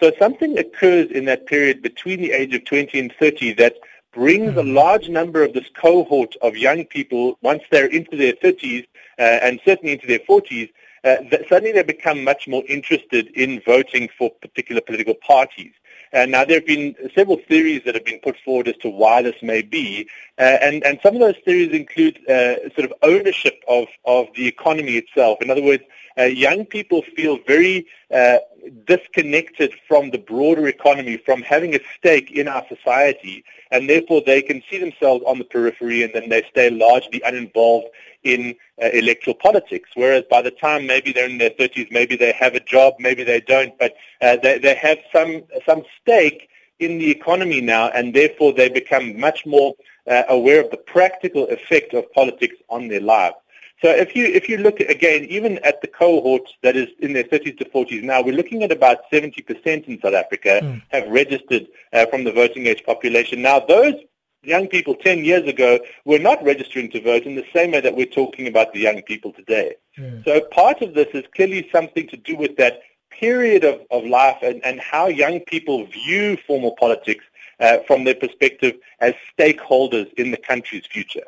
So 0.00 0.12
something 0.18 0.58
occurs 0.58 1.10
in 1.10 1.24
that 1.24 1.46
period 1.46 1.82
between 1.82 2.20
the 2.20 2.32
age 2.32 2.54
of 2.54 2.64
20 2.66 2.98
and 3.00 3.12
30 3.18 3.54
that 3.54 3.74
brings 4.18 4.56
a 4.56 4.62
hmm. 4.62 4.74
large 4.74 5.08
number 5.08 5.44
of 5.44 5.52
this 5.52 5.70
cohort 5.80 6.34
of 6.42 6.56
young 6.56 6.84
people, 6.84 7.38
once 7.40 7.62
they're 7.70 7.86
into 7.86 8.16
their 8.16 8.32
30s 8.32 8.84
uh, 9.20 9.22
and 9.22 9.60
certainly 9.64 9.92
into 9.92 10.08
their 10.08 10.18
40s, 10.18 10.68
uh, 11.04 11.18
suddenly 11.48 11.70
they 11.70 11.84
become 11.84 12.24
much 12.24 12.48
more 12.48 12.64
interested 12.68 13.28
in 13.28 13.60
voting 13.60 14.08
for 14.18 14.28
particular 14.42 14.80
political 14.80 15.14
parties. 15.14 15.72
And 16.12 16.32
now 16.32 16.44
there 16.44 16.56
have 16.56 16.66
been 16.66 16.96
several 17.14 17.36
theories 17.48 17.82
that 17.84 17.94
have 17.94 18.04
been 18.04 18.18
put 18.18 18.36
forward 18.44 18.66
as 18.66 18.76
to 18.78 18.88
why 18.88 19.22
this 19.22 19.40
may 19.40 19.62
be, 19.62 20.08
uh, 20.36 20.58
and, 20.62 20.84
and 20.84 20.98
some 21.00 21.14
of 21.14 21.20
those 21.20 21.36
theories 21.44 21.70
include 21.70 22.18
uh, 22.28 22.58
sort 22.70 22.90
of 22.90 22.92
ownership 23.02 23.62
of, 23.68 23.86
of 24.04 24.26
the 24.34 24.48
economy 24.48 24.96
itself. 24.96 25.40
In 25.40 25.48
other 25.48 25.62
words, 25.62 25.84
uh, 26.18 26.24
young 26.24 26.64
people 26.64 27.02
feel 27.14 27.38
very 27.46 27.86
uh, 28.14 28.38
disconnected 28.86 29.72
from 29.86 30.10
the 30.10 30.18
broader 30.18 30.66
economy, 30.66 31.16
from 31.18 31.42
having 31.42 31.74
a 31.74 31.80
stake 31.96 32.30
in 32.30 32.48
our 32.48 32.64
society, 32.68 33.44
and 33.70 33.88
therefore 33.88 34.22
they 34.24 34.40
can 34.40 34.62
see 34.70 34.78
themselves 34.78 35.22
on 35.26 35.38
the 35.38 35.44
periphery 35.44 36.02
and 36.02 36.12
then 36.14 36.28
they 36.28 36.42
stay 36.50 36.70
largely 36.70 37.20
uninvolved 37.24 37.86
in 38.24 38.54
uh, 38.82 38.88
electoral 38.92 39.34
politics. 39.34 39.90
Whereas 39.94 40.24
by 40.30 40.42
the 40.42 40.50
time 40.50 40.86
maybe 40.86 41.12
they're 41.12 41.28
in 41.28 41.38
their 41.38 41.50
30s, 41.50 41.90
maybe 41.90 42.16
they 42.16 42.32
have 42.32 42.54
a 42.54 42.60
job, 42.60 42.94
maybe 42.98 43.24
they 43.24 43.40
don't, 43.40 43.78
but 43.78 43.94
uh, 44.22 44.36
they, 44.36 44.58
they 44.58 44.74
have 44.74 44.98
some, 45.12 45.42
some 45.66 45.82
stake 46.00 46.48
in 46.78 46.98
the 46.98 47.10
economy 47.10 47.60
now, 47.60 47.88
and 47.88 48.14
therefore 48.14 48.52
they 48.52 48.68
become 48.68 49.18
much 49.18 49.44
more 49.44 49.74
uh, 50.08 50.22
aware 50.28 50.60
of 50.60 50.70
the 50.70 50.76
practical 50.76 51.46
effect 51.48 51.92
of 51.92 52.10
politics 52.12 52.56
on 52.68 52.88
their 52.88 53.00
lives. 53.00 53.36
So 53.82 53.90
if 53.90 54.16
you 54.16 54.24
if 54.24 54.48
you 54.48 54.58
look 54.58 54.80
again 54.80 55.24
even 55.24 55.58
at 55.58 55.80
the 55.80 55.86
cohort 55.86 56.48
that 56.62 56.76
is 56.76 56.88
in 56.98 57.12
their 57.12 57.24
30s 57.24 57.58
to 57.58 57.64
40s 57.64 58.02
now, 58.02 58.22
we're 58.22 58.34
looking 58.34 58.62
at 58.64 58.72
about 58.72 58.98
70% 59.12 59.84
in 59.86 60.00
South 60.00 60.14
Africa 60.14 60.60
mm. 60.62 60.82
have 60.88 61.08
registered 61.08 61.68
uh, 61.92 62.06
from 62.06 62.24
the 62.24 62.32
voting 62.32 62.66
age 62.66 62.82
population. 62.84 63.40
Now 63.40 63.60
those 63.60 63.94
young 64.42 64.66
people 64.66 64.94
10 64.94 65.24
years 65.24 65.46
ago 65.48 65.78
were 66.04 66.18
not 66.18 66.42
registering 66.42 66.90
to 66.90 67.00
vote 67.00 67.24
in 67.24 67.36
the 67.36 67.46
same 67.52 67.72
way 67.72 67.80
that 67.80 67.94
we're 67.94 68.06
talking 68.06 68.48
about 68.48 68.72
the 68.72 68.80
young 68.80 69.02
people 69.02 69.32
today. 69.32 69.76
Mm. 69.96 70.24
So 70.24 70.40
part 70.40 70.82
of 70.82 70.94
this 70.94 71.08
is 71.14 71.24
clearly 71.34 71.68
something 71.70 72.08
to 72.08 72.16
do 72.16 72.36
with 72.36 72.56
that 72.56 72.82
period 73.10 73.64
of, 73.64 73.80
of 73.90 74.04
life 74.04 74.38
and, 74.42 74.64
and 74.64 74.80
how 74.80 75.06
young 75.08 75.40
people 75.40 75.86
view 75.86 76.36
formal 76.46 76.74
politics 76.76 77.24
uh, 77.60 77.78
from 77.86 78.04
their 78.04 78.14
perspective 78.14 78.76
as 79.00 79.14
stakeholders 79.36 80.12
in 80.14 80.30
the 80.30 80.36
country's 80.36 80.86
future. 80.86 81.24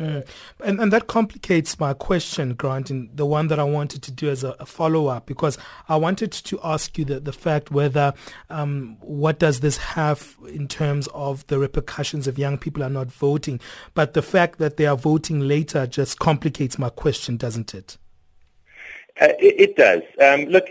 Mm. 0.00 0.26
And, 0.64 0.80
and 0.80 0.92
that 0.92 1.08
complicates 1.08 1.78
my 1.78 1.92
question, 1.92 2.54
Grant, 2.54 2.88
and 2.90 3.14
the 3.14 3.26
one 3.26 3.48
that 3.48 3.58
I 3.58 3.64
wanted 3.64 4.02
to 4.04 4.10
do 4.10 4.30
as 4.30 4.42
a, 4.42 4.56
a 4.58 4.64
follow-up, 4.64 5.26
because 5.26 5.58
I 5.90 5.96
wanted 5.96 6.32
to 6.32 6.58
ask 6.64 6.96
you 6.96 7.04
the, 7.04 7.20
the 7.20 7.34
fact 7.34 7.70
whether 7.70 8.14
um, 8.48 8.96
what 9.00 9.38
does 9.38 9.60
this 9.60 9.76
have 9.76 10.36
in 10.48 10.68
terms 10.68 11.06
of 11.08 11.46
the 11.48 11.58
repercussions 11.58 12.26
if 12.26 12.38
young 12.38 12.56
people 12.56 12.82
are 12.82 12.90
not 12.90 13.12
voting, 13.12 13.60
but 13.92 14.14
the 14.14 14.22
fact 14.22 14.58
that 14.58 14.78
they 14.78 14.86
are 14.86 14.96
voting 14.96 15.40
later 15.40 15.86
just 15.86 16.18
complicates 16.18 16.78
my 16.78 16.88
question, 16.88 17.36
doesn't 17.36 17.74
it? 17.74 17.98
Uh, 19.20 19.28
it, 19.38 19.60
it, 19.60 19.76
does. 19.76 20.00
Um, 20.22 20.46
look, 20.46 20.64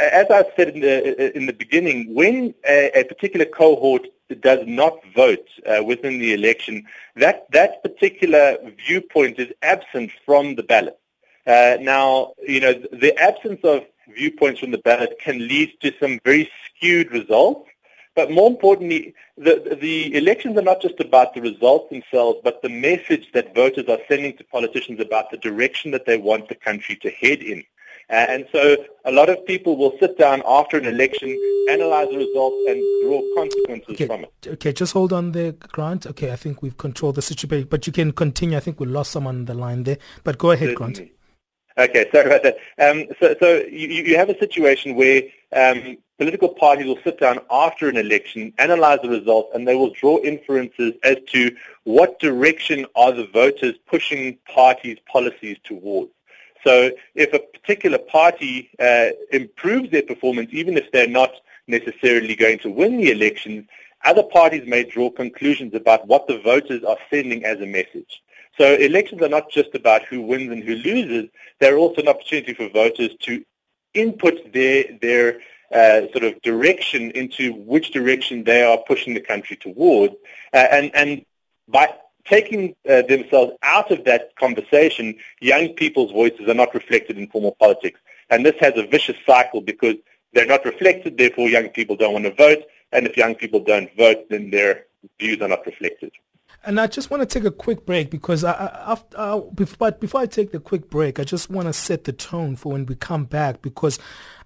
as 0.00 0.26
I 0.28 0.44
said 0.56 0.70
in 0.70 0.80
the 0.80 1.36
in 1.36 1.46
the 1.46 1.52
beginning, 1.52 2.12
when 2.12 2.52
a, 2.68 2.90
a 2.98 3.04
particular 3.04 3.44
cohort 3.44 4.08
does 4.40 4.66
not 4.66 4.98
vote 5.14 5.46
uh, 5.66 5.82
within 5.84 6.18
the 6.18 6.32
election, 6.32 6.86
that 7.16 7.50
that 7.52 7.82
particular 7.82 8.56
viewpoint 8.86 9.38
is 9.38 9.52
absent 9.62 10.10
from 10.24 10.54
the 10.54 10.62
ballot. 10.62 10.98
Uh, 11.46 11.76
now, 11.80 12.32
you 12.46 12.60
know, 12.60 12.72
the 12.92 13.16
absence 13.18 13.60
of 13.64 13.84
viewpoints 14.14 14.60
from 14.60 14.70
the 14.70 14.78
ballot 14.78 15.18
can 15.20 15.38
lead 15.38 15.72
to 15.80 15.92
some 15.98 16.20
very 16.24 16.50
skewed 16.64 17.10
results. 17.10 17.68
But 18.14 18.30
more 18.30 18.50
importantly, 18.50 19.14
the, 19.38 19.78
the 19.80 20.14
elections 20.14 20.58
are 20.58 20.62
not 20.62 20.82
just 20.82 21.00
about 21.00 21.32
the 21.32 21.40
results 21.40 21.88
themselves, 21.90 22.40
but 22.44 22.60
the 22.60 22.68
message 22.68 23.32
that 23.32 23.54
voters 23.54 23.86
are 23.88 23.98
sending 24.06 24.36
to 24.36 24.44
politicians 24.44 25.00
about 25.00 25.30
the 25.30 25.38
direction 25.38 25.92
that 25.92 26.04
they 26.04 26.18
want 26.18 26.48
the 26.48 26.54
country 26.54 26.94
to 26.96 27.10
head 27.10 27.40
in. 27.40 27.64
Uh, 28.12 28.26
and 28.28 28.46
so 28.52 28.76
a 29.06 29.10
lot 29.10 29.30
of 29.30 29.44
people 29.46 29.76
will 29.76 29.96
sit 29.98 30.18
down 30.18 30.42
after 30.46 30.76
an 30.76 30.84
election, 30.84 31.30
analyze 31.70 32.08
the 32.10 32.18
results, 32.18 32.56
and 32.68 32.78
draw 33.02 33.22
consequences 33.34 33.94
okay. 33.94 34.06
from 34.06 34.24
it. 34.24 34.32
Okay, 34.46 34.70
just 34.70 34.92
hold 34.92 35.14
on 35.14 35.32
there, 35.32 35.52
Grant. 35.52 36.06
Okay, 36.06 36.30
I 36.30 36.36
think 36.36 36.60
we've 36.60 36.76
controlled 36.76 37.14
the 37.14 37.22
situation, 37.22 37.68
but 37.70 37.86
you 37.86 37.92
can 37.92 38.12
continue. 38.12 38.56
I 38.56 38.60
think 38.60 38.78
we 38.78 38.86
lost 38.86 39.12
someone 39.12 39.36
on 39.36 39.44
the 39.46 39.54
line 39.54 39.84
there, 39.84 39.96
but 40.24 40.36
go 40.36 40.50
ahead, 40.50 40.70
Certainly. 40.70 40.94
Grant. 40.94 41.10
Okay, 41.78 42.06
sorry 42.12 42.26
about 42.26 42.42
that. 42.42 42.56
Um, 42.78 43.06
so, 43.18 43.34
so 43.40 43.62
you, 43.70 43.88
you 43.88 44.16
have 44.18 44.28
a 44.28 44.38
situation 44.38 44.94
where 44.94 45.22
um, 45.54 45.96
political 46.18 46.50
parties 46.50 46.84
will 46.84 46.98
sit 47.02 47.18
down 47.18 47.38
after 47.50 47.88
an 47.88 47.96
election, 47.96 48.52
analyze 48.58 48.98
the 49.02 49.08
results, 49.08 49.50
and 49.54 49.66
they 49.66 49.74
will 49.74 49.90
draw 49.94 50.18
inferences 50.22 50.92
as 51.02 51.16
to 51.28 51.56
what 51.84 52.18
direction 52.18 52.84
are 52.94 53.12
the 53.12 53.26
voters 53.28 53.74
pushing 53.86 54.36
parties' 54.46 54.98
policies 55.10 55.56
towards. 55.64 56.10
So 56.64 56.92
if 57.14 57.32
a 57.32 57.38
particular 57.38 57.98
party 57.98 58.70
uh, 58.78 59.08
improves 59.32 59.90
their 59.90 60.02
performance, 60.02 60.50
even 60.52 60.76
if 60.76 60.90
they're 60.92 61.08
not 61.08 61.32
necessarily 61.66 62.34
going 62.34 62.58
to 62.60 62.70
win 62.70 62.98
the 62.98 63.10
elections, 63.10 63.66
other 64.04 64.22
parties 64.22 64.66
may 64.66 64.84
draw 64.84 65.10
conclusions 65.10 65.74
about 65.74 66.06
what 66.06 66.26
the 66.26 66.38
voters 66.40 66.82
are 66.84 66.98
sending 67.10 67.44
as 67.44 67.60
a 67.60 67.66
message. 67.66 68.22
So 68.58 68.74
elections 68.74 69.22
are 69.22 69.28
not 69.28 69.50
just 69.50 69.74
about 69.74 70.04
who 70.04 70.22
wins 70.22 70.50
and 70.52 70.62
who 70.62 70.74
loses. 70.74 71.30
They're 71.58 71.78
also 71.78 72.02
an 72.02 72.08
opportunity 72.08 72.54
for 72.54 72.68
voters 72.68 73.10
to 73.20 73.44
input 73.94 74.52
their 74.52 74.84
their 75.00 75.40
uh, 75.72 76.10
sort 76.12 76.24
of 76.24 76.40
direction 76.42 77.10
into 77.12 77.54
which 77.54 77.92
direction 77.92 78.44
they 78.44 78.62
are 78.62 78.78
pushing 78.86 79.14
the 79.14 79.20
country 79.20 79.56
towards, 79.56 80.14
uh, 80.52 80.66
and 80.70 80.94
and 80.94 81.24
by 81.68 81.94
taking 82.24 82.74
uh, 82.88 83.02
themselves 83.02 83.52
out 83.62 83.90
of 83.90 84.04
that 84.04 84.34
conversation, 84.36 85.16
young 85.40 85.70
people's 85.70 86.12
voices 86.12 86.48
are 86.48 86.54
not 86.54 86.74
reflected 86.74 87.18
in 87.18 87.28
formal 87.28 87.56
politics, 87.58 88.00
and 88.30 88.44
this 88.46 88.56
has 88.60 88.74
a 88.76 88.86
vicious 88.86 89.16
cycle 89.26 89.60
because 89.60 89.96
they're 90.32 90.46
not 90.46 90.64
reflected. 90.64 91.18
Therefore, 91.18 91.48
young 91.48 91.68
people 91.68 91.96
don't 91.96 92.12
want 92.12 92.24
to 92.24 92.34
vote, 92.34 92.64
and 92.92 93.06
if 93.06 93.16
young 93.16 93.34
people 93.34 93.60
don't 93.60 93.94
vote, 93.96 94.28
then 94.30 94.50
their 94.50 94.86
views 95.18 95.40
are 95.40 95.48
not 95.48 95.66
reflected. 95.66 96.12
And 96.64 96.80
I 96.80 96.86
just 96.86 97.10
want 97.10 97.22
to 97.22 97.26
take 97.26 97.44
a 97.44 97.50
quick 97.50 97.84
break 97.84 98.08
because 98.10 98.44
I, 98.44 98.52
I, 98.52 98.96
I, 99.18 99.40
but 99.78 100.00
before 100.00 100.20
I 100.20 100.26
take 100.26 100.52
the 100.52 100.60
quick 100.60 100.88
break, 100.88 101.18
I 101.18 101.24
just 101.24 101.50
want 101.50 101.66
to 101.66 101.72
set 101.72 102.04
the 102.04 102.12
tone 102.12 102.54
for 102.54 102.72
when 102.72 102.86
we 102.86 102.94
come 102.94 103.24
back 103.24 103.62
because 103.62 103.98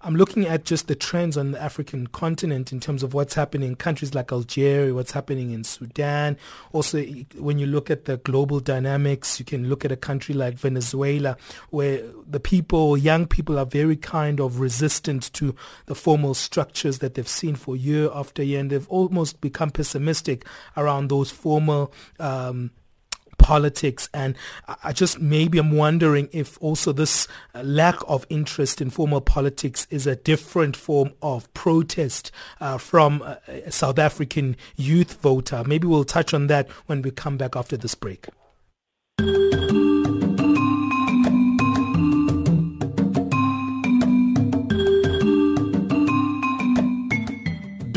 I'm 0.06 0.14
looking 0.14 0.46
at 0.46 0.64
just 0.64 0.86
the 0.86 0.94
trends 0.94 1.36
on 1.36 1.50
the 1.50 1.60
African 1.60 2.06
continent 2.06 2.70
in 2.70 2.78
terms 2.78 3.02
of 3.02 3.12
what's 3.12 3.34
happening 3.34 3.70
in 3.70 3.74
countries 3.74 4.14
like 4.14 4.30
Algeria, 4.30 4.94
what's 4.94 5.10
happening 5.10 5.50
in 5.50 5.64
Sudan. 5.64 6.36
Also, 6.70 7.02
when 7.36 7.58
you 7.58 7.66
look 7.66 7.90
at 7.90 8.04
the 8.04 8.18
global 8.18 8.60
dynamics, 8.60 9.40
you 9.40 9.44
can 9.44 9.68
look 9.68 9.84
at 9.84 9.90
a 9.90 9.96
country 9.96 10.32
like 10.32 10.54
Venezuela, 10.54 11.36
where 11.70 12.04
the 12.24 12.38
people, 12.38 12.96
young 12.96 13.26
people, 13.26 13.58
are 13.58 13.66
very 13.66 13.96
kind 13.96 14.38
of 14.38 14.60
resistant 14.60 15.32
to 15.32 15.56
the 15.86 15.94
formal 15.96 16.34
structures 16.34 17.00
that 17.00 17.14
they've 17.14 17.26
seen 17.26 17.56
for 17.56 17.74
year 17.74 18.08
after 18.14 18.44
year, 18.44 18.60
and 18.60 18.70
they've 18.70 18.88
almost 18.88 19.40
become 19.40 19.70
pessimistic 19.70 20.46
around 20.76 21.08
those 21.10 21.32
formal 21.32 21.92
um, 22.20 22.70
politics. 23.46 24.08
And 24.12 24.34
I 24.82 24.92
just 24.92 25.20
maybe 25.20 25.58
I'm 25.58 25.70
wondering 25.70 26.28
if 26.32 26.58
also 26.60 26.90
this 26.90 27.28
uh, 27.54 27.62
lack 27.62 27.94
of 28.08 28.26
interest 28.28 28.80
in 28.80 28.90
formal 28.90 29.20
politics 29.20 29.86
is 29.88 30.04
a 30.04 30.16
different 30.16 30.74
form 30.74 31.12
of 31.22 31.52
protest 31.54 32.32
uh, 32.60 32.76
from 32.76 33.22
a 33.22 33.70
South 33.70 34.00
African 34.00 34.56
youth 34.74 35.22
voter. 35.22 35.62
Maybe 35.64 35.86
we'll 35.86 36.02
touch 36.02 36.34
on 36.34 36.48
that 36.48 36.68
when 36.86 37.02
we 37.02 37.12
come 37.12 37.36
back 37.36 37.54
after 37.54 37.76
this 37.76 37.94
break. 37.94 38.26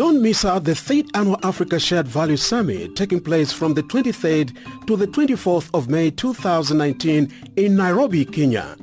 Don't 0.09 0.23
miss 0.23 0.43
out 0.43 0.63
the 0.63 0.71
3rd 0.71 1.11
Annual 1.13 1.37
Africa 1.43 1.79
Shared 1.79 2.07
Value 2.07 2.35
Summit 2.35 2.95
taking 2.95 3.19
place 3.19 3.53
from 3.53 3.75
the 3.75 3.83
23rd 3.83 4.87
to 4.87 4.95
the 4.95 5.05
24th 5.05 5.69
of 5.75 5.87
May 5.87 6.09
2019 6.09 7.31
in 7.57 7.75
Nairobi, 7.75 8.25
Kenya. 8.25 8.75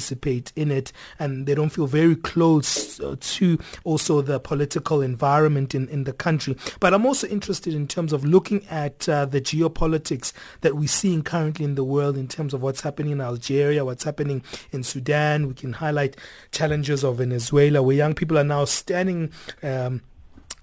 in 0.56 0.70
it, 0.70 0.92
and 1.18 1.46
they 1.46 1.54
don't 1.54 1.70
feel 1.70 1.86
very 1.86 2.16
close 2.16 3.00
uh, 3.00 3.16
to 3.20 3.58
also 3.84 4.22
the 4.22 4.40
political 4.40 5.02
environment 5.02 5.74
in, 5.74 5.88
in 5.88 6.04
the 6.04 6.12
country. 6.12 6.56
But 6.80 6.94
I'm 6.94 7.06
also 7.06 7.26
interested 7.26 7.74
in 7.74 7.86
terms 7.86 8.12
of 8.12 8.24
looking 8.24 8.66
at 8.68 9.08
uh, 9.08 9.26
the 9.26 9.40
geopolitics 9.40 10.32
that 10.60 10.76
we're 10.76 10.88
seeing 10.88 11.22
currently 11.22 11.64
in 11.64 11.74
the 11.74 11.84
world 11.84 12.16
in 12.16 12.28
terms 12.28 12.54
of 12.54 12.62
what's 12.62 12.80
happening 12.80 13.12
in 13.12 13.20
Algeria, 13.20 13.84
what's 13.84 14.04
happening 14.04 14.42
in 14.72 14.82
Sudan. 14.82 15.48
We 15.48 15.54
can 15.54 15.72
highlight 15.74 16.16
challenges 16.52 17.04
of 17.04 17.18
Venezuela, 17.18 17.82
where 17.82 17.96
young 17.96 18.14
people 18.14 18.38
are 18.38 18.44
now 18.44 18.64
standing 18.64 19.32
um, 19.62 20.02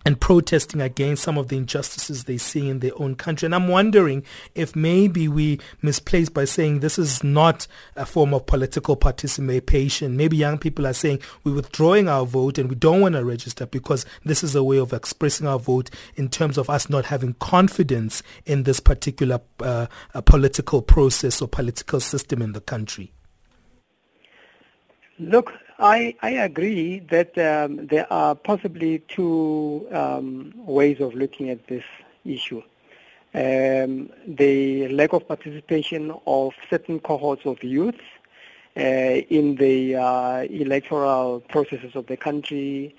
and 0.06 0.22
protesting 0.22 0.82
against 0.82 1.24
some 1.24 1.38
of 1.38 1.48
the 1.48 1.58
injustices 1.58 2.24
they 2.26 2.38
see 2.38 2.70
in 2.70 2.80
their 2.80 2.92
own 2.98 3.16
country. 3.16 3.48
And 3.48 3.56
I'm 3.56 3.68
wondering 3.68 4.24
if 4.54 4.76
maybe 4.76 5.28
we 5.28 5.60
misplaced 5.82 6.34
by 6.34 6.46
saying 6.46 6.80
this 6.80 7.00
is 7.00 7.24
not 7.24 7.66
a 7.96 8.06
form 8.06 8.34
of 8.34 8.46
political 8.46 8.96
participation. 8.96 10.16
Maybe 10.16 10.38
young 10.38 10.60
people 10.60 10.86
are 10.86 10.94
saying 10.94 11.22
we're 11.44 11.56
withdrawing 11.56 12.08
our 12.08 12.26
vote 12.26 12.60
and 12.60 12.70
we 12.70 12.76
don't 12.76 13.02
want 13.02 13.16
to 13.16 13.26
register 13.26 13.66
because 13.66 14.06
this 14.24 14.44
is 14.44 14.54
a 14.56 14.64
way 14.64 14.78
of 14.78 14.94
expressing 14.94 15.48
our 15.48 15.60
vote 15.60 15.90
in 16.16 16.30
terms 16.30 16.60
of 16.60 16.70
us 16.70 16.88
not 16.88 17.06
having 17.06 17.34
confidence 17.36 18.22
in 18.46 18.64
this 18.64 18.80
particular 18.80 19.42
uh, 19.60 19.88
political 20.26 20.84
process 20.84 21.42
or 21.42 21.48
political 21.48 22.00
system 22.00 22.44
in 22.44 22.52
the 22.52 22.62
country. 22.62 23.15
Look, 25.18 25.54
I, 25.80 26.14
I 26.22 26.32
agree 26.32 27.00
that 27.10 27.38
um, 27.38 27.88
there 27.88 28.12
are 28.12 28.36
possibly 28.36 29.00
two 29.08 29.88
um, 29.94 30.54
ways 30.58 31.00
of 31.00 31.14
looking 31.14 31.50
at 31.50 31.68
this 31.68 31.86
issue. 32.26 32.62
Um, 33.34 34.10
the 34.28 34.90
lack 34.90 35.14
of 35.14 35.26
participation 35.26 36.14
of 36.28 36.54
certain 36.70 37.00
cohorts 37.00 37.46
of 37.46 37.64
youth 37.64 38.00
uh, 38.76 38.82
in 38.82 39.56
the 39.56 39.96
uh, 39.96 40.42
electoral 40.50 41.40
processes 41.40 41.96
of 41.96 42.08
the 42.08 42.18
country, 42.18 42.94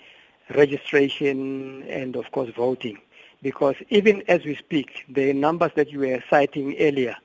registration, 0.54 1.82
and 1.82 2.16
of 2.16 2.30
course 2.32 2.50
voting. 2.56 2.96
Because 3.42 3.76
even 3.90 4.22
as 4.26 4.42
we 4.46 4.54
speak, 4.54 5.04
the 5.10 5.34
numbers 5.34 5.72
that 5.74 5.92
you 5.92 5.98
were 5.98 6.24
citing 6.30 6.76
earlier, 6.78 7.16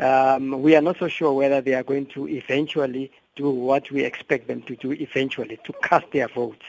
um, 0.00 0.60
we 0.60 0.74
are 0.74 0.82
not 0.82 0.98
so 0.98 1.06
sure 1.06 1.32
whether 1.32 1.60
they 1.60 1.74
are 1.74 1.84
going 1.84 2.06
to 2.06 2.28
eventually 2.28 3.12
do 3.36 3.50
what 3.50 3.90
we 3.90 4.04
expect 4.04 4.48
them 4.48 4.62
to 4.62 4.76
do 4.76 4.92
eventually, 4.92 5.58
to 5.64 5.72
cast 5.82 6.06
their 6.12 6.28
vote. 6.28 6.60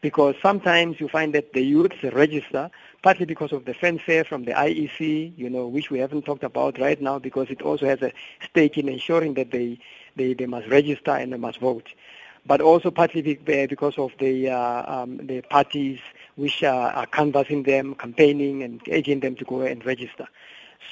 Because 0.00 0.36
sometimes 0.40 1.00
you 1.00 1.08
find 1.08 1.34
that 1.34 1.52
the 1.52 1.62
youth 1.62 1.92
register, 2.12 2.70
partly 3.02 3.26
because 3.26 3.52
of 3.52 3.64
the 3.64 3.74
fanfare 3.74 4.24
from 4.24 4.44
the 4.44 4.52
IEC, 4.52 5.36
you 5.36 5.50
know, 5.50 5.66
which 5.66 5.90
we 5.90 5.98
haven't 5.98 6.24
talked 6.24 6.44
about 6.44 6.78
right 6.78 7.00
now 7.00 7.18
because 7.18 7.50
it 7.50 7.62
also 7.62 7.86
has 7.86 8.00
a 8.02 8.12
stake 8.44 8.78
in 8.78 8.88
ensuring 8.88 9.34
that 9.34 9.50
they, 9.50 9.78
they, 10.14 10.34
they 10.34 10.46
must 10.46 10.68
register 10.68 11.10
and 11.10 11.32
they 11.32 11.36
must 11.36 11.58
vote. 11.58 11.88
But 12.46 12.60
also 12.60 12.90
partly 12.90 13.22
because 13.22 13.98
of 13.98 14.12
the, 14.20 14.50
uh, 14.50 15.02
um, 15.02 15.26
the 15.26 15.42
parties 15.42 15.98
which 16.36 16.62
are, 16.62 16.92
are 16.92 17.06
canvassing 17.06 17.64
them, 17.64 17.94
campaigning 17.96 18.62
and 18.62 18.80
urging 18.90 19.20
them 19.20 19.34
to 19.36 19.44
go 19.44 19.62
and 19.62 19.84
register. 19.84 20.28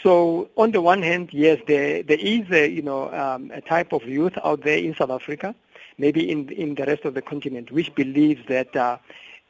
So 0.03 0.51
on 0.57 0.73
the 0.73 0.81
one 0.81 1.03
hand, 1.03 1.31
yes, 1.33 1.61
there, 1.67 2.03
there 2.03 2.19
is 2.19 2.51
a, 2.51 2.69
you 2.69 2.83
know, 2.83 3.13
um, 3.13 3.51
a 3.55 3.61
type 3.61 3.93
of 3.93 4.05
youth 4.05 4.35
out 4.45 4.63
there 4.63 4.79
in 4.79 4.95
South 4.95 5.11
Africa, 5.11 5.55
maybe 5.99 6.31
in, 6.31 6.49
in 6.51 6.75
the 6.75 6.85
rest 6.85 7.05
of 7.05 7.15
the 7.15 7.23
continent, 7.23 7.73
which 7.73 7.95
believes 7.95 8.47
that 8.49 8.75
uh, 8.77 8.99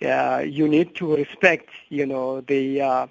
uh, 0.03 0.43
you 0.47 0.69
need 0.69 0.95
to 0.97 1.17
respect, 1.17 1.71
you 1.89 2.07
know, 2.07 2.41
the 2.43 2.81
uh, 2.81 3.07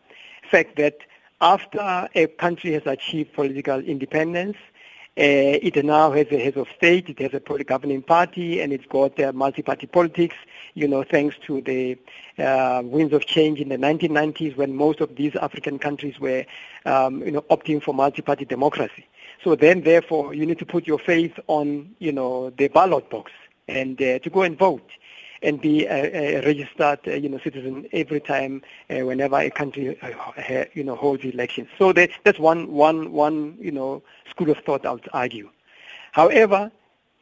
fact 0.50 0.78
that 0.78 0.98
after 1.42 2.08
a 2.16 2.28
country 2.28 2.72
has 2.74 2.84
achieved 2.86 3.34
political 3.34 3.80
independence, 3.80 4.58
it 5.16 5.84
now 5.86 6.12
has 6.12 6.28
a 6.32 6.38
head 6.38 6.58
of 6.58 6.68
state, 6.76 7.10
it 7.10 7.20
has 7.20 7.34
a 7.34 7.64
governing 7.64 8.02
party, 8.02 8.62
and 8.62 8.74
it's 8.74 8.86
got 8.86 9.20
uh, 9.20 9.32
multi-party 9.34 9.88
politics, 9.88 10.36
you 10.74 10.88
know, 10.88 11.04
thanks 11.04 11.38
to 11.46 11.62
the 11.62 11.98
uh, 12.38 12.82
winds 12.84 13.14
of 13.14 13.26
change 13.26 13.60
in 13.62 13.70
the 13.70 13.78
1990s 13.78 14.58
when 14.58 14.76
most 14.76 15.00
of 15.00 15.16
these 15.16 15.36
African 15.36 15.80
countries 15.80 16.20
were, 16.20 16.46
um, 16.86 17.22
you 17.24 17.32
know, 17.32 17.42
opting 17.44 17.82
for 17.82 17.94
multi-party 17.94 18.46
democracy. 18.46 19.06
So 19.44 19.56
then, 19.56 19.82
therefore, 19.82 20.34
you 20.34 20.46
need 20.46 20.60
to 20.60 20.66
put 20.66 20.86
your 20.88 21.00
faith 21.00 21.40
on, 21.48 21.96
you 22.00 22.12
know, 22.12 22.50
the 22.50 22.68
ballot 22.68 23.10
box 23.10 23.32
and 23.68 24.02
uh, 24.02 24.20
to 24.20 24.30
go 24.30 24.42
and 24.42 24.58
vote 24.58 24.90
and 25.42 25.62
be 25.62 25.86
a, 25.86 26.40
a 26.40 26.46
registered, 26.46 27.00
uh, 27.08 27.12
you 27.12 27.30
know, 27.30 27.40
citizen 27.40 27.88
every 27.94 28.20
time, 28.20 28.62
uh, 28.90 29.06
whenever 29.06 29.38
a 29.38 29.50
country, 29.50 29.98
uh, 30.02 30.66
you 30.74 30.84
know, 30.84 30.96
holds 30.96 31.24
elections. 31.24 31.68
So 31.78 31.94
that, 31.94 32.10
that's 32.24 32.40
one, 32.40 32.72
one, 32.72 33.12
one, 33.12 33.58
you 33.60 33.72
know, 33.72 34.02
school 34.30 34.50
of 34.50 34.58
thought 34.60 34.86
I 34.86 34.92
would 34.92 35.10
argue. 35.14 35.50
However, 36.12 36.72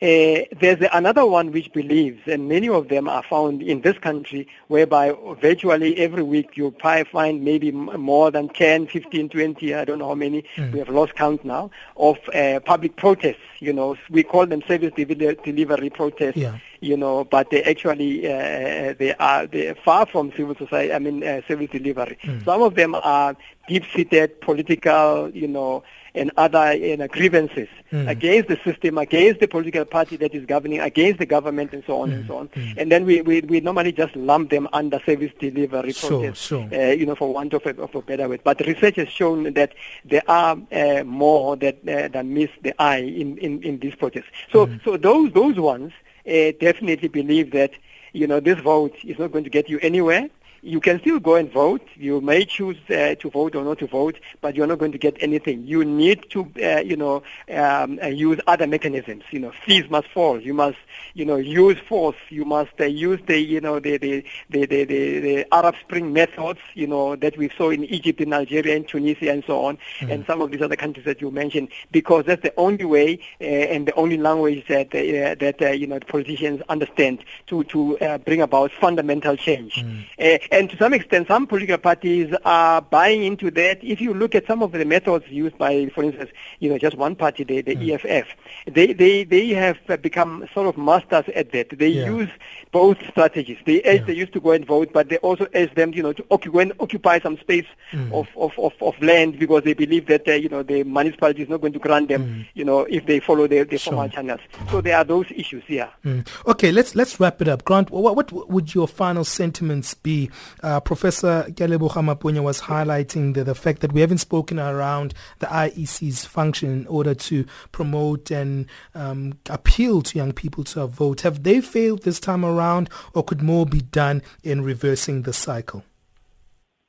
uh, 0.04 0.44
there's 0.60 0.86
another 0.92 1.26
one 1.26 1.54
which 1.54 1.72
believes, 1.72 2.20
and 2.28 2.50
many 2.50 2.68
of 2.68 2.90
them 2.90 3.08
are 3.08 3.24
found 3.24 3.62
in 3.62 3.80
this 3.82 3.98
country, 4.00 4.46
whereby 4.68 5.16
virtually 5.40 5.98
every 5.98 6.24
week 6.24 6.58
you 6.58 6.72
probably 6.72 7.06
find 7.06 7.42
maybe 7.42 7.72
more 7.72 8.30
than 8.30 8.50
10, 8.50 8.88
15, 8.88 9.30
20, 9.30 9.74
I 9.74 9.86
don't 9.86 10.00
know 10.00 10.10
how 10.10 10.16
many, 10.16 10.44
mm. 10.58 10.74
we 10.74 10.80
have 10.80 10.90
lost 10.90 11.16
count 11.16 11.46
now, 11.46 11.72
of 11.96 12.18
uh, 12.34 12.60
public 12.60 12.98
protests. 12.98 13.38
You 13.60 13.72
know, 13.72 13.96
we 14.10 14.24
call 14.24 14.46
them 14.46 14.62
service 14.68 14.92
delivery 14.94 15.90
protests. 15.90 16.36
Yeah. 16.36 16.58
You 16.84 16.98
know, 16.98 17.24
but 17.24 17.50
they 17.50 17.64
actually 17.64 18.28
uh, 18.28 18.94
they 19.00 19.16
are 19.18 19.48
they 19.48 19.70
are 19.70 19.76
far 19.76 20.06
from 20.06 20.32
civil 20.36 20.56
society. 20.56 20.92
I 20.92 21.00
mean, 21.00 21.24
uh, 21.24 21.42
service 21.48 21.70
delivery. 21.72 22.18
Mm. 22.24 22.44
Some 22.44 22.62
of 22.62 22.76
them 22.76 22.94
are 22.96 23.38
deep-seated 23.68 24.42
political, 24.42 25.32
you 25.34 25.48
know, 25.48 25.84
and 26.16 26.32
other 26.38 26.74
you 26.74 26.98
know, 26.98 27.08
grievances 27.08 27.70
mm. 27.92 28.08
against 28.08 28.50
the 28.50 28.60
system, 28.64 28.98
against 28.98 29.40
the 29.40 29.48
political 29.48 29.86
party 29.86 30.16
that 30.18 30.34
is 30.34 30.46
governing, 30.46 30.80
against 30.80 31.20
the 31.20 31.26
government, 31.26 31.74
and 31.74 31.84
so 31.88 32.02
on 32.02 32.10
mm. 32.10 32.16
and 32.16 32.28
so 32.28 32.38
on. 32.38 32.48
Mm. 32.50 32.78
And 32.78 32.92
then 32.92 33.06
we, 33.06 33.22
we, 33.22 33.42
we 33.42 33.62
normally 33.62 33.92
just 33.92 34.16
lump 34.16 34.50
them 34.50 34.68
under 34.74 35.00
service 35.06 35.32
delivery 35.40 35.94
sure, 35.94 36.36
sure. 36.36 36.70
Uh, 36.72 36.92
you 36.92 37.06
know, 37.06 37.16
for 37.16 37.34
want 37.34 37.54
of 37.54 37.66
a, 37.66 37.82
of 37.82 37.96
a 37.96 38.02
better 38.02 38.30
word. 38.30 38.42
But 38.44 38.60
research 38.62 38.98
has 38.98 39.10
shown 39.10 39.54
that 39.54 39.74
there 40.06 40.24
are 40.28 40.58
uh, 40.72 41.04
more 41.04 41.56
that 41.58 41.78
uh, 41.88 42.10
that 42.10 42.26
miss 42.26 42.50
the 42.62 42.80
eye 42.82 42.98
in, 42.98 43.38
in, 43.38 43.64
in 43.64 43.80
these 43.80 43.96
protests. 43.96 44.28
So 44.52 44.68
mm. 44.68 44.84
so 44.84 44.98
those 44.98 45.32
those 45.32 45.58
ones 45.58 45.94
uh, 45.94 46.03
Eh, 46.26 46.54
definitely 46.60 47.10
believe 47.10 47.52
that 47.52 47.72
you 48.14 48.28
know 48.28 48.40
this 48.40 48.60
vote 48.60 48.96
is 49.04 49.20
not 49.20 49.32
going 49.32 49.44
to 49.44 49.50
get 49.50 49.70
you 49.70 49.80
anywhere 49.82 50.30
you 50.64 50.80
can 50.80 51.00
still 51.02 51.20
go 51.20 51.36
and 51.36 51.52
vote. 51.52 51.86
You 51.96 52.22
may 52.22 52.46
choose 52.46 52.78
uh, 52.90 53.16
to 53.16 53.30
vote 53.30 53.54
or 53.54 53.66
not 53.66 53.80
to 53.80 53.88
vote, 53.88 54.20
but 54.40 54.56
you're 54.56 54.66
not 54.66 54.80
going 54.80 54.94
to 54.94 54.98
get 54.98 55.18
anything. 55.20 55.68
You 55.68 55.84
need 55.84 56.30
to, 56.30 56.50
uh, 56.64 56.80
you 56.80 56.96
know, 56.96 57.22
um, 57.54 58.00
uh, 58.02 58.08
use 58.08 58.40
other 58.48 58.66
mechanisms. 58.66 59.24
You 59.32 59.40
know, 59.40 59.52
fees 59.66 59.90
must 59.90 60.08
fall. 60.08 60.40
You 60.40 60.54
must, 60.54 60.78
you 61.16 61.26
know, 61.26 61.36
use 61.36 61.78
force. 61.80 62.16
You 62.30 62.46
must 62.46 62.80
uh, 62.80 62.86
use 62.86 63.20
the, 63.28 63.38
you 63.38 63.60
know, 63.60 63.80
the 63.80 63.98
the, 63.98 64.26
the 64.50 64.66
the, 64.66 64.86
the, 64.86 65.54
Arab 65.54 65.76
Spring 65.82 66.14
methods. 66.14 66.60
You 66.76 66.88
know 66.88 67.18
that 67.18 67.38
we 67.38 67.50
saw 67.50 67.70
in 67.70 67.84
Egypt, 67.84 68.22
in 68.22 68.32
Algeria, 68.32 68.78
in 68.78 68.86
Tunisia, 68.86 69.32
and 69.34 69.44
so 69.46 69.66
on, 69.66 69.78
mm-hmm. 70.00 70.12
and 70.12 70.26
some 70.26 70.42
of 70.42 70.52
these 70.52 70.62
other 70.62 70.78
countries 70.78 71.06
that 71.06 71.20
you 71.20 71.30
mentioned, 71.30 71.70
because 71.92 72.24
that's 72.26 72.42
the 72.42 72.54
only 72.56 72.86
way 72.86 73.20
uh, 73.42 73.44
and 73.44 73.86
the 73.86 73.96
only 73.96 74.18
language 74.18 74.66
that 74.70 74.88
uh, 74.96 75.36
that 75.36 75.78
you 75.78 75.88
know 75.88 76.00
politicians 76.00 76.62
understand 76.70 77.20
to 77.48 77.66
to 77.66 77.98
bring 78.24 78.42
about 78.42 78.72
fundamental 78.72 79.36
change. 79.36 79.76
Mm-hmm. 79.76 80.53
And 80.54 80.70
to 80.70 80.78
some 80.78 80.94
extent, 80.94 81.28
some 81.28 81.48
political 81.48 81.80
parties 81.80 82.32
are 82.46 82.80
buying 82.80 83.24
into 83.24 83.50
that. 83.52 83.84
If 83.84 84.00
you 84.00 84.14
look 84.14 84.36
at 84.36 84.46
some 84.46 84.62
of 84.62 84.72
the 84.72 84.86
methods 84.86 85.26
used 85.30 85.58
by, 85.58 85.88
for 85.88 86.04
instance, 86.04 86.30
you 86.60 86.70
know, 86.70 86.78
just 86.78 86.96
one 86.96 87.16
party, 87.16 87.44
the, 87.44 87.62
the 87.62 87.76
mm. 87.76 87.94
EFF, 87.94 88.28
they, 88.72 88.94
they, 88.94 89.24
they 89.24 89.48
have 89.50 89.78
become 90.04 90.48
sort 90.54 90.68
of 90.68 90.78
masters 90.78 91.26
at 91.36 91.52
that. 91.54 91.78
They 91.78 91.88
yeah. 91.88 92.06
use 92.06 92.30
both 92.72 92.98
strategies. 93.10 93.58
They 93.66 93.82
urge 93.84 94.02
yeah. 94.02 94.06
they 94.06 94.14
used 94.14 94.34
to 94.34 94.40
go 94.40 94.52
and 94.52 94.64
vote, 94.64 94.92
but 94.94 95.10
they 95.10 95.18
also 95.18 95.48
urge 95.56 95.74
them, 95.74 95.92
you 95.94 96.04
know, 96.04 96.14
to 96.14 96.26
occupy, 96.30 96.70
occupy 96.80 97.20
some 97.20 97.38
space 97.40 97.66
mm. 97.92 98.14
of, 98.14 98.28
of, 98.38 98.52
of, 98.60 98.74
of, 98.82 99.02
land 99.02 99.40
because 99.40 99.64
they 99.64 99.74
believe 99.74 100.06
that, 100.06 100.28
uh, 100.28 100.34
you 100.34 100.50
know, 100.50 100.62
the 100.62 100.84
municipality 100.84 101.42
is 101.42 101.50
not 101.50 101.62
going 101.62 101.74
to 101.74 101.80
grant 101.80 102.10
them, 102.10 102.26
mm. 102.26 102.48
you 102.54 102.64
know, 102.64 102.82
if 102.82 103.06
they 103.08 103.20
follow 103.20 103.48
the, 103.48 103.64
the 103.64 103.78
sure. 103.80 103.94
formal 103.94 104.10
channels. 104.10 104.42
So 104.70 104.82
there 104.82 104.98
are 104.98 105.04
those 105.04 105.26
issues, 105.32 105.64
here. 105.66 105.90
Mm. 106.06 106.28
Okay, 106.46 106.72
let's 106.72 106.96
let's 106.96 107.20
wrap 107.20 107.42
it 107.42 107.48
up. 107.48 107.64
Grant, 107.64 107.90
what, 107.90 108.16
what 108.16 108.50
would 108.50 108.76
your 108.76 108.88
final 108.88 109.24
sentiments 109.24 109.94
be 109.94 110.30
uh, 110.62 110.80
Professor 110.80 111.46
Kealeboga 111.50 112.04
Maphunye 112.04 112.44
was 112.44 112.62
highlighting 112.62 113.34
the, 113.34 113.44
the 113.44 113.56
fact 113.56 113.82
that 113.82 113.92
we 113.92 114.02
haven't 114.02 114.20
spoken 114.20 114.60
around 114.60 115.14
the 115.40 115.48
IEC's 115.48 116.26
function 116.26 116.72
in 116.72 116.88
order 116.88 117.14
to 117.14 117.46
promote 117.72 118.32
and 118.32 118.66
um, 118.96 119.38
appeal 119.50 120.02
to 120.02 120.18
young 120.18 120.34
people 120.34 120.64
to 120.64 120.88
vote. 120.88 121.22
Have 121.22 121.44
they 121.44 121.62
failed 121.62 122.04
this 122.04 122.20
time 122.20 122.46
around, 122.46 122.90
or 123.14 123.24
could 123.24 123.42
more 123.42 123.66
be 123.66 123.82
done 123.82 124.22
in 124.44 124.64
reversing 124.64 125.24
the 125.24 125.34
cycle? 125.34 125.84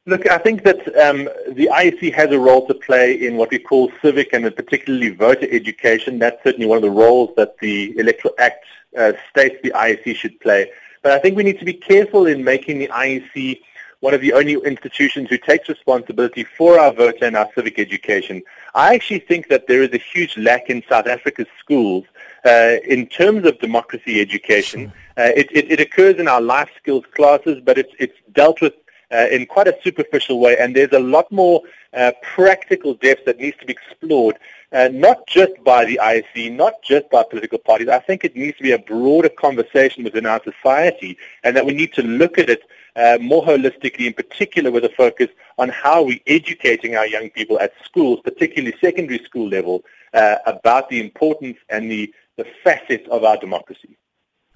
Look, 0.06 0.28
I 0.28 0.36
think 0.36 0.64
that 0.64 0.86
um, 0.98 1.30
the 1.54 1.70
IEC 1.72 2.12
has 2.12 2.30
a 2.30 2.38
role 2.38 2.66
to 2.66 2.74
play 2.74 3.14
in 3.14 3.36
what 3.36 3.50
we 3.50 3.58
call 3.58 3.90
civic 4.02 4.34
and 4.34 4.44
particularly 4.54 5.08
voter 5.08 5.48
education. 5.50 6.18
That's 6.18 6.42
certainly 6.44 6.66
one 6.66 6.76
of 6.76 6.82
the 6.82 6.90
roles 6.90 7.30
that 7.36 7.56
the 7.60 7.98
Electoral 7.98 8.34
Act 8.38 8.66
uh, 8.98 9.12
states 9.30 9.56
the 9.62 9.70
IEC 9.70 10.14
should 10.16 10.38
play. 10.40 10.70
But 11.04 11.12
I 11.12 11.18
think 11.18 11.36
we 11.36 11.42
need 11.44 11.58
to 11.58 11.66
be 11.66 11.74
careful 11.74 12.26
in 12.26 12.42
making 12.42 12.78
the 12.78 12.88
IEC 12.88 13.60
one 14.00 14.14
of 14.14 14.22
the 14.22 14.32
only 14.32 14.54
institutions 14.54 15.28
who 15.28 15.36
takes 15.36 15.68
responsibility 15.68 16.44
for 16.44 16.78
our 16.80 16.92
voter 16.92 17.26
and 17.26 17.36
our 17.36 17.48
civic 17.54 17.78
education. 17.78 18.42
I 18.74 18.94
actually 18.94 19.20
think 19.20 19.48
that 19.48 19.66
there 19.66 19.82
is 19.82 19.90
a 19.92 19.98
huge 19.98 20.36
lack 20.38 20.70
in 20.70 20.82
South 20.88 21.06
Africa's 21.06 21.46
schools 21.58 22.04
uh, 22.44 22.76
in 22.86 23.06
terms 23.06 23.46
of 23.46 23.58
democracy 23.60 24.20
education. 24.20 24.92
Uh, 25.16 25.30
it, 25.36 25.48
it, 25.52 25.70
it, 25.72 25.80
occurs 25.80 26.16
in 26.16 26.26
our 26.26 26.40
life 26.40 26.70
skills 26.76 27.04
classes, 27.14 27.60
but 27.62 27.78
it's, 27.78 27.92
it's 27.98 28.16
dealt 28.32 28.60
with 28.60 28.74
uh, 29.14 29.28
in 29.30 29.46
quite 29.46 29.68
a 29.68 29.76
superficial 29.82 30.40
way, 30.40 30.56
and 30.58 30.74
there's 30.74 30.92
a 30.92 30.98
lot 30.98 31.30
more 31.30 31.62
uh, 31.92 32.12
practical 32.22 32.94
depth 32.94 33.24
that 33.26 33.38
needs 33.38 33.56
to 33.58 33.66
be 33.66 33.72
explored, 33.72 34.36
uh, 34.72 34.88
not 34.92 35.26
just 35.26 35.52
by 35.62 35.84
the 35.84 36.00
IEC, 36.02 36.52
not 36.52 36.74
just 36.82 37.08
by 37.10 37.22
political 37.22 37.58
parties. 37.58 37.88
I 37.88 38.00
think 38.00 38.24
it 38.24 38.34
needs 38.34 38.56
to 38.56 38.62
be 38.62 38.72
a 38.72 38.78
broader 38.78 39.28
conversation 39.28 40.02
within 40.02 40.26
our 40.26 40.42
society, 40.42 41.16
and 41.44 41.56
that 41.56 41.64
we 41.64 41.72
need 41.72 41.92
to 41.94 42.02
look 42.02 42.38
at 42.38 42.50
it 42.50 42.62
uh, 42.96 43.18
more 43.20 43.44
holistically, 43.44 44.06
in 44.06 44.12
particular 44.12 44.70
with 44.70 44.84
a 44.84 44.90
focus 44.90 45.28
on 45.58 45.68
how 45.68 46.02
we're 46.02 46.20
educating 46.26 46.96
our 46.96 47.06
young 47.06 47.30
people 47.30 47.58
at 47.60 47.72
schools, 47.84 48.20
particularly 48.24 48.76
secondary 48.80 49.22
school 49.24 49.48
level, 49.48 49.84
uh, 50.12 50.36
about 50.46 50.88
the 50.88 51.00
importance 51.00 51.58
and 51.68 51.90
the, 51.90 52.12
the 52.36 52.46
facets 52.62 53.06
of 53.10 53.24
our 53.24 53.36
democracy. 53.36 53.96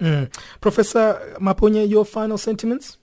Mm. 0.00 0.32
Professor 0.60 1.36
Maphunye, 1.40 1.88
your 1.88 2.04
final 2.04 2.38
sentiments? 2.38 2.98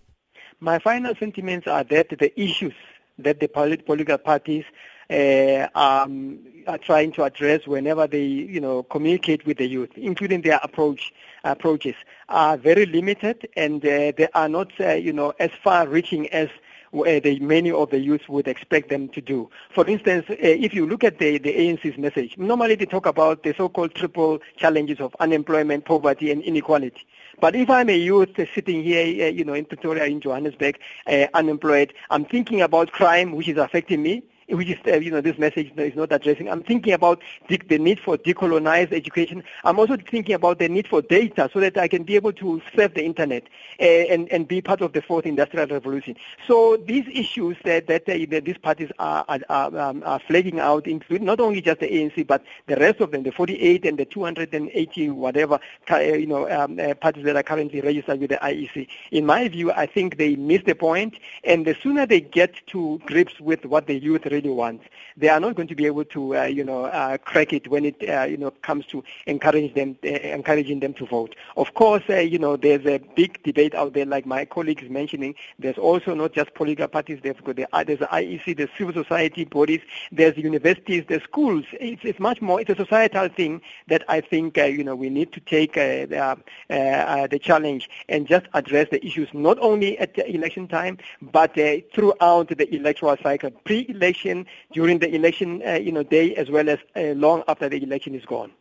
My 0.60 0.80
final 0.80 1.14
sentiments 1.16 1.68
are 1.68 1.84
that 1.84 2.10
the 2.10 2.40
issues 2.40 2.74
that 3.20 3.40
the 3.40 3.48
political 3.48 4.18
parties 4.18 4.64
uh, 5.10 5.68
um, 5.76 6.40
are 6.68 6.78
trying 6.78 7.12
to 7.14 7.24
address 7.24 7.68
whenever 7.68 8.08
they, 8.08 8.24
you 8.24 8.60
know, 8.60 8.84
communicate 8.84 9.46
with 9.46 9.58
the 9.58 9.68
youth, 9.68 9.92
including 9.96 10.42
their 10.42 10.60
approach 10.64 11.14
approaches, 11.44 11.96
are 12.30 12.58
very 12.58 12.86
limited 12.88 13.48
and 13.56 13.86
uh, 13.86 14.12
they 14.18 14.28
are 14.34 14.50
not, 14.50 14.72
uh, 14.80 14.94
you 14.94 15.14
know, 15.14 15.34
as 15.40 15.52
far-reaching 15.64 16.28
as 16.30 16.50
uh, 16.94 17.20
the, 17.20 17.38
many 17.40 17.72
of 17.72 17.90
the 17.92 18.00
youth 18.00 18.28
would 18.30 18.48
expect 18.48 18.90
them 18.90 19.10
to 19.10 19.22
do. 19.22 19.50
For 19.70 19.86
instance, 19.88 20.26
uh, 20.30 20.36
if 20.40 20.74
you 20.74 20.88
look 20.88 21.04
at 21.04 21.20
the, 21.20 21.38
the 21.38 21.54
ANC's 21.54 21.98
message, 21.98 22.38
normally 22.38 22.76
they 22.76 22.86
talk 22.86 23.06
about 23.06 23.44
the 23.44 23.54
so-called 23.56 23.94
triple 23.94 24.40
challenges 24.56 25.00
of 25.00 25.16
unemployment, 25.20 25.86
poverty, 25.86 26.32
and 26.32 26.42
inequality. 26.42 27.06
But 27.40 27.56
if 27.56 27.70
I'm 27.70 27.90
a 27.90 27.98
youth 27.98 28.36
sitting 28.54 28.84
here, 28.84 29.28
uh, 29.28 29.30
you 29.30 29.44
know, 29.44 29.54
in 29.54 29.66
Pretoria, 29.66 30.06
in 30.06 30.22
Johannesburg, 30.22 30.80
uh, 31.08 31.28
unemployed, 31.34 31.94
I'm 32.10 32.26
thinking 32.26 32.62
about 32.62 32.92
crime, 32.92 33.34
which 33.34 33.48
is 33.48 33.58
affecting 33.58 34.02
me 34.02 34.24
which 34.50 34.70
is, 34.70 34.78
uh, 34.88 34.98
you 34.98 35.12
know, 35.12 35.22
this 35.22 35.38
message 35.38 35.72
is 35.76 35.96
not 35.96 36.12
addressing. 36.12 36.50
I'm 36.50 36.64
thinking 36.64 36.94
about 36.94 37.22
the, 37.50 37.58
the 37.68 37.80
need 37.80 38.00
for 38.00 38.18
decolonized 38.18 38.94
education. 38.94 39.44
I'm 39.64 39.80
also 39.80 39.98
thinking 39.98 40.36
about 40.36 40.60
the 40.60 40.70
need 40.70 40.88
for 40.88 41.02
data 41.02 41.50
so 41.52 41.60
that 41.60 41.78
I 41.78 41.88
can 41.88 42.04
be 42.04 42.16
able 42.16 42.34
to 42.34 42.62
surf 42.76 42.94
the 42.94 43.04
internet 43.04 43.44
uh, 43.80 43.84
and, 43.84 44.32
and 44.32 44.48
be 44.48 44.62
part 44.62 44.82
of 44.82 44.94
the 44.94 45.02
fourth 45.02 45.26
industrial 45.26 45.68
revolution. 45.68 46.16
So 46.48 46.78
these 46.78 47.06
issues 47.12 47.58
that, 47.64 47.88
that, 47.88 48.08
uh, 48.08 48.26
that 48.30 48.46
these 48.46 48.58
parties 48.58 48.92
are, 49.00 49.26
are, 49.50 49.78
um, 49.78 50.04
are 50.06 50.20
flagging 50.20 50.60
out 50.60 50.88
include 50.88 51.24
not 51.24 51.40
only 51.40 51.62
just 51.62 51.80
the 51.80 51.88
ANC, 51.88 52.26
but 52.28 52.44
the 52.68 52.76
rest 52.76 53.00
of 53.00 53.12
them, 53.12 53.24
the 53.24 53.32
48 53.32 53.86
and 53.86 53.98
the 53.98 54.06
280 54.06 55.10
whatever, 55.10 55.60
uh, 55.90 55.98
you 55.98 56.28
know, 56.28 56.50
um, 56.52 56.80
uh, 56.80 56.94
parties 56.96 57.24
that 57.24 57.36
are 57.36 57.44
currently 57.44 57.82
registered 57.82 58.20
with 58.20 58.30
the 58.30 58.38
IEC. 58.38 58.88
In 59.12 59.26
my 59.26 59.48
view, 59.48 59.72
I 59.72 59.86
think 59.88 60.18
they 60.18 60.36
miss 60.36 60.62
the 60.66 60.76
point, 60.76 61.18
and 61.44 61.66
the 61.66 61.76
sooner 61.82 62.06
they 62.06 62.22
get 62.22 62.54
to 62.68 63.00
grips 63.06 63.40
with 63.40 63.66
what 63.66 63.88
the 63.88 63.96
youth 63.96 64.26
really 64.36 64.50
want, 64.50 64.82
they 65.18 65.30
are 65.30 65.40
not 65.40 65.56
going 65.56 65.68
to 65.68 65.76
be 65.76 65.86
able 65.86 66.06
to, 66.06 66.38
uh, 66.38 66.44
you 66.44 66.64
know, 66.64 66.86
uh, 66.86 67.18
crack 67.18 67.54
it 67.54 67.68
when 67.68 67.86
it, 67.86 67.98
uh, 68.10 68.24
you 68.24 68.38
know, 68.38 68.52
comes 68.52 68.86
to 68.88 69.04
encourage 69.26 69.74
them, 69.74 69.98
uh, 70.04 70.10
encouraging 70.10 70.80
them 70.82 70.94
to 70.94 71.06
vote. 71.06 71.36
Of 71.58 71.74
course, 71.74 72.04
uh, 72.10 72.18
you 72.34 72.40
know, 72.40 72.58
there's 72.58 72.86
a 72.86 72.98
big 73.16 73.42
debate 73.44 73.74
out 73.76 73.94
there, 73.94 74.06
like 74.06 74.26
my 74.26 74.46
colleague 74.46 74.84
is 74.84 74.90
mentioning. 74.90 75.36
There's 75.60 75.78
also 75.78 76.14
not 76.14 76.34
just 76.34 76.54
political 76.54 76.88
parties. 76.88 77.20
There's 77.24 77.38
the, 77.46 77.68
there's 77.88 78.00
the 78.00 78.10
IEC, 78.20 78.58
the 78.58 78.70
civil 78.78 78.94
society 78.94 79.46
bodies, 79.46 79.82
there's 80.12 80.38
universities, 80.38 81.06
there's 81.08 81.24
schools. 81.24 81.66
It's, 81.74 82.02
it's 82.04 82.20
much 82.20 82.42
more. 82.42 82.60
It's 82.60 82.70
a 82.70 82.76
societal 82.76 83.30
thing 83.30 83.62
that 83.88 84.04
I 84.10 84.22
think, 84.22 84.58
you 84.58 84.84
know, 84.84 84.96
we 84.96 85.10
need 85.10 85.32
to 85.34 85.40
take 85.40 85.74
the, 85.74 86.38
the 86.70 87.40
challenge 87.40 87.90
and 88.10 88.28
just 88.28 88.46
address 88.54 88.88
the 88.92 89.06
issues 89.06 89.30
not 89.34 89.58
only 89.60 89.98
at 90.00 90.18
election 90.18 90.68
time, 90.68 90.98
but 91.22 91.58
uh, 91.58 91.78
throughout 91.94 92.50
the 92.50 92.68
electoral 92.76 93.18
cycle, 93.22 93.52
pre-election, 93.52 94.25
during 94.74 95.00
the 95.00 95.14
election, 95.14 95.62
uh, 95.66 95.74
you 95.74 95.92
know, 95.92 96.04
day, 96.04 96.36
as 96.36 96.50
well 96.50 96.70
as 96.70 96.80
uh, 96.96 97.14
long 97.16 97.44
after 97.48 97.70
the 97.70 97.82
election 97.82 98.16
is 98.16 98.26
gone. 98.26 98.52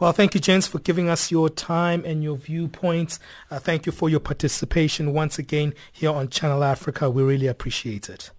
Well, 0.00 0.12
thank 0.12 0.34
you, 0.34 0.40
gents, 0.40 0.66
for 0.66 0.80
giving 0.80 1.08
us 1.08 1.30
your 1.30 1.48
time 1.48 2.04
and 2.04 2.22
your 2.22 2.36
viewpoints. 2.36 3.20
Uh, 3.50 3.60
thank 3.60 3.86
you 3.86 3.92
for 3.92 4.08
your 4.08 4.20
participation 4.20 5.12
once 5.12 5.38
again 5.38 5.72
here 5.92 6.10
on 6.10 6.28
Channel 6.28 6.64
Africa. 6.64 7.08
We 7.08 7.22
really 7.22 7.46
appreciate 7.46 8.08
it. 8.08 8.30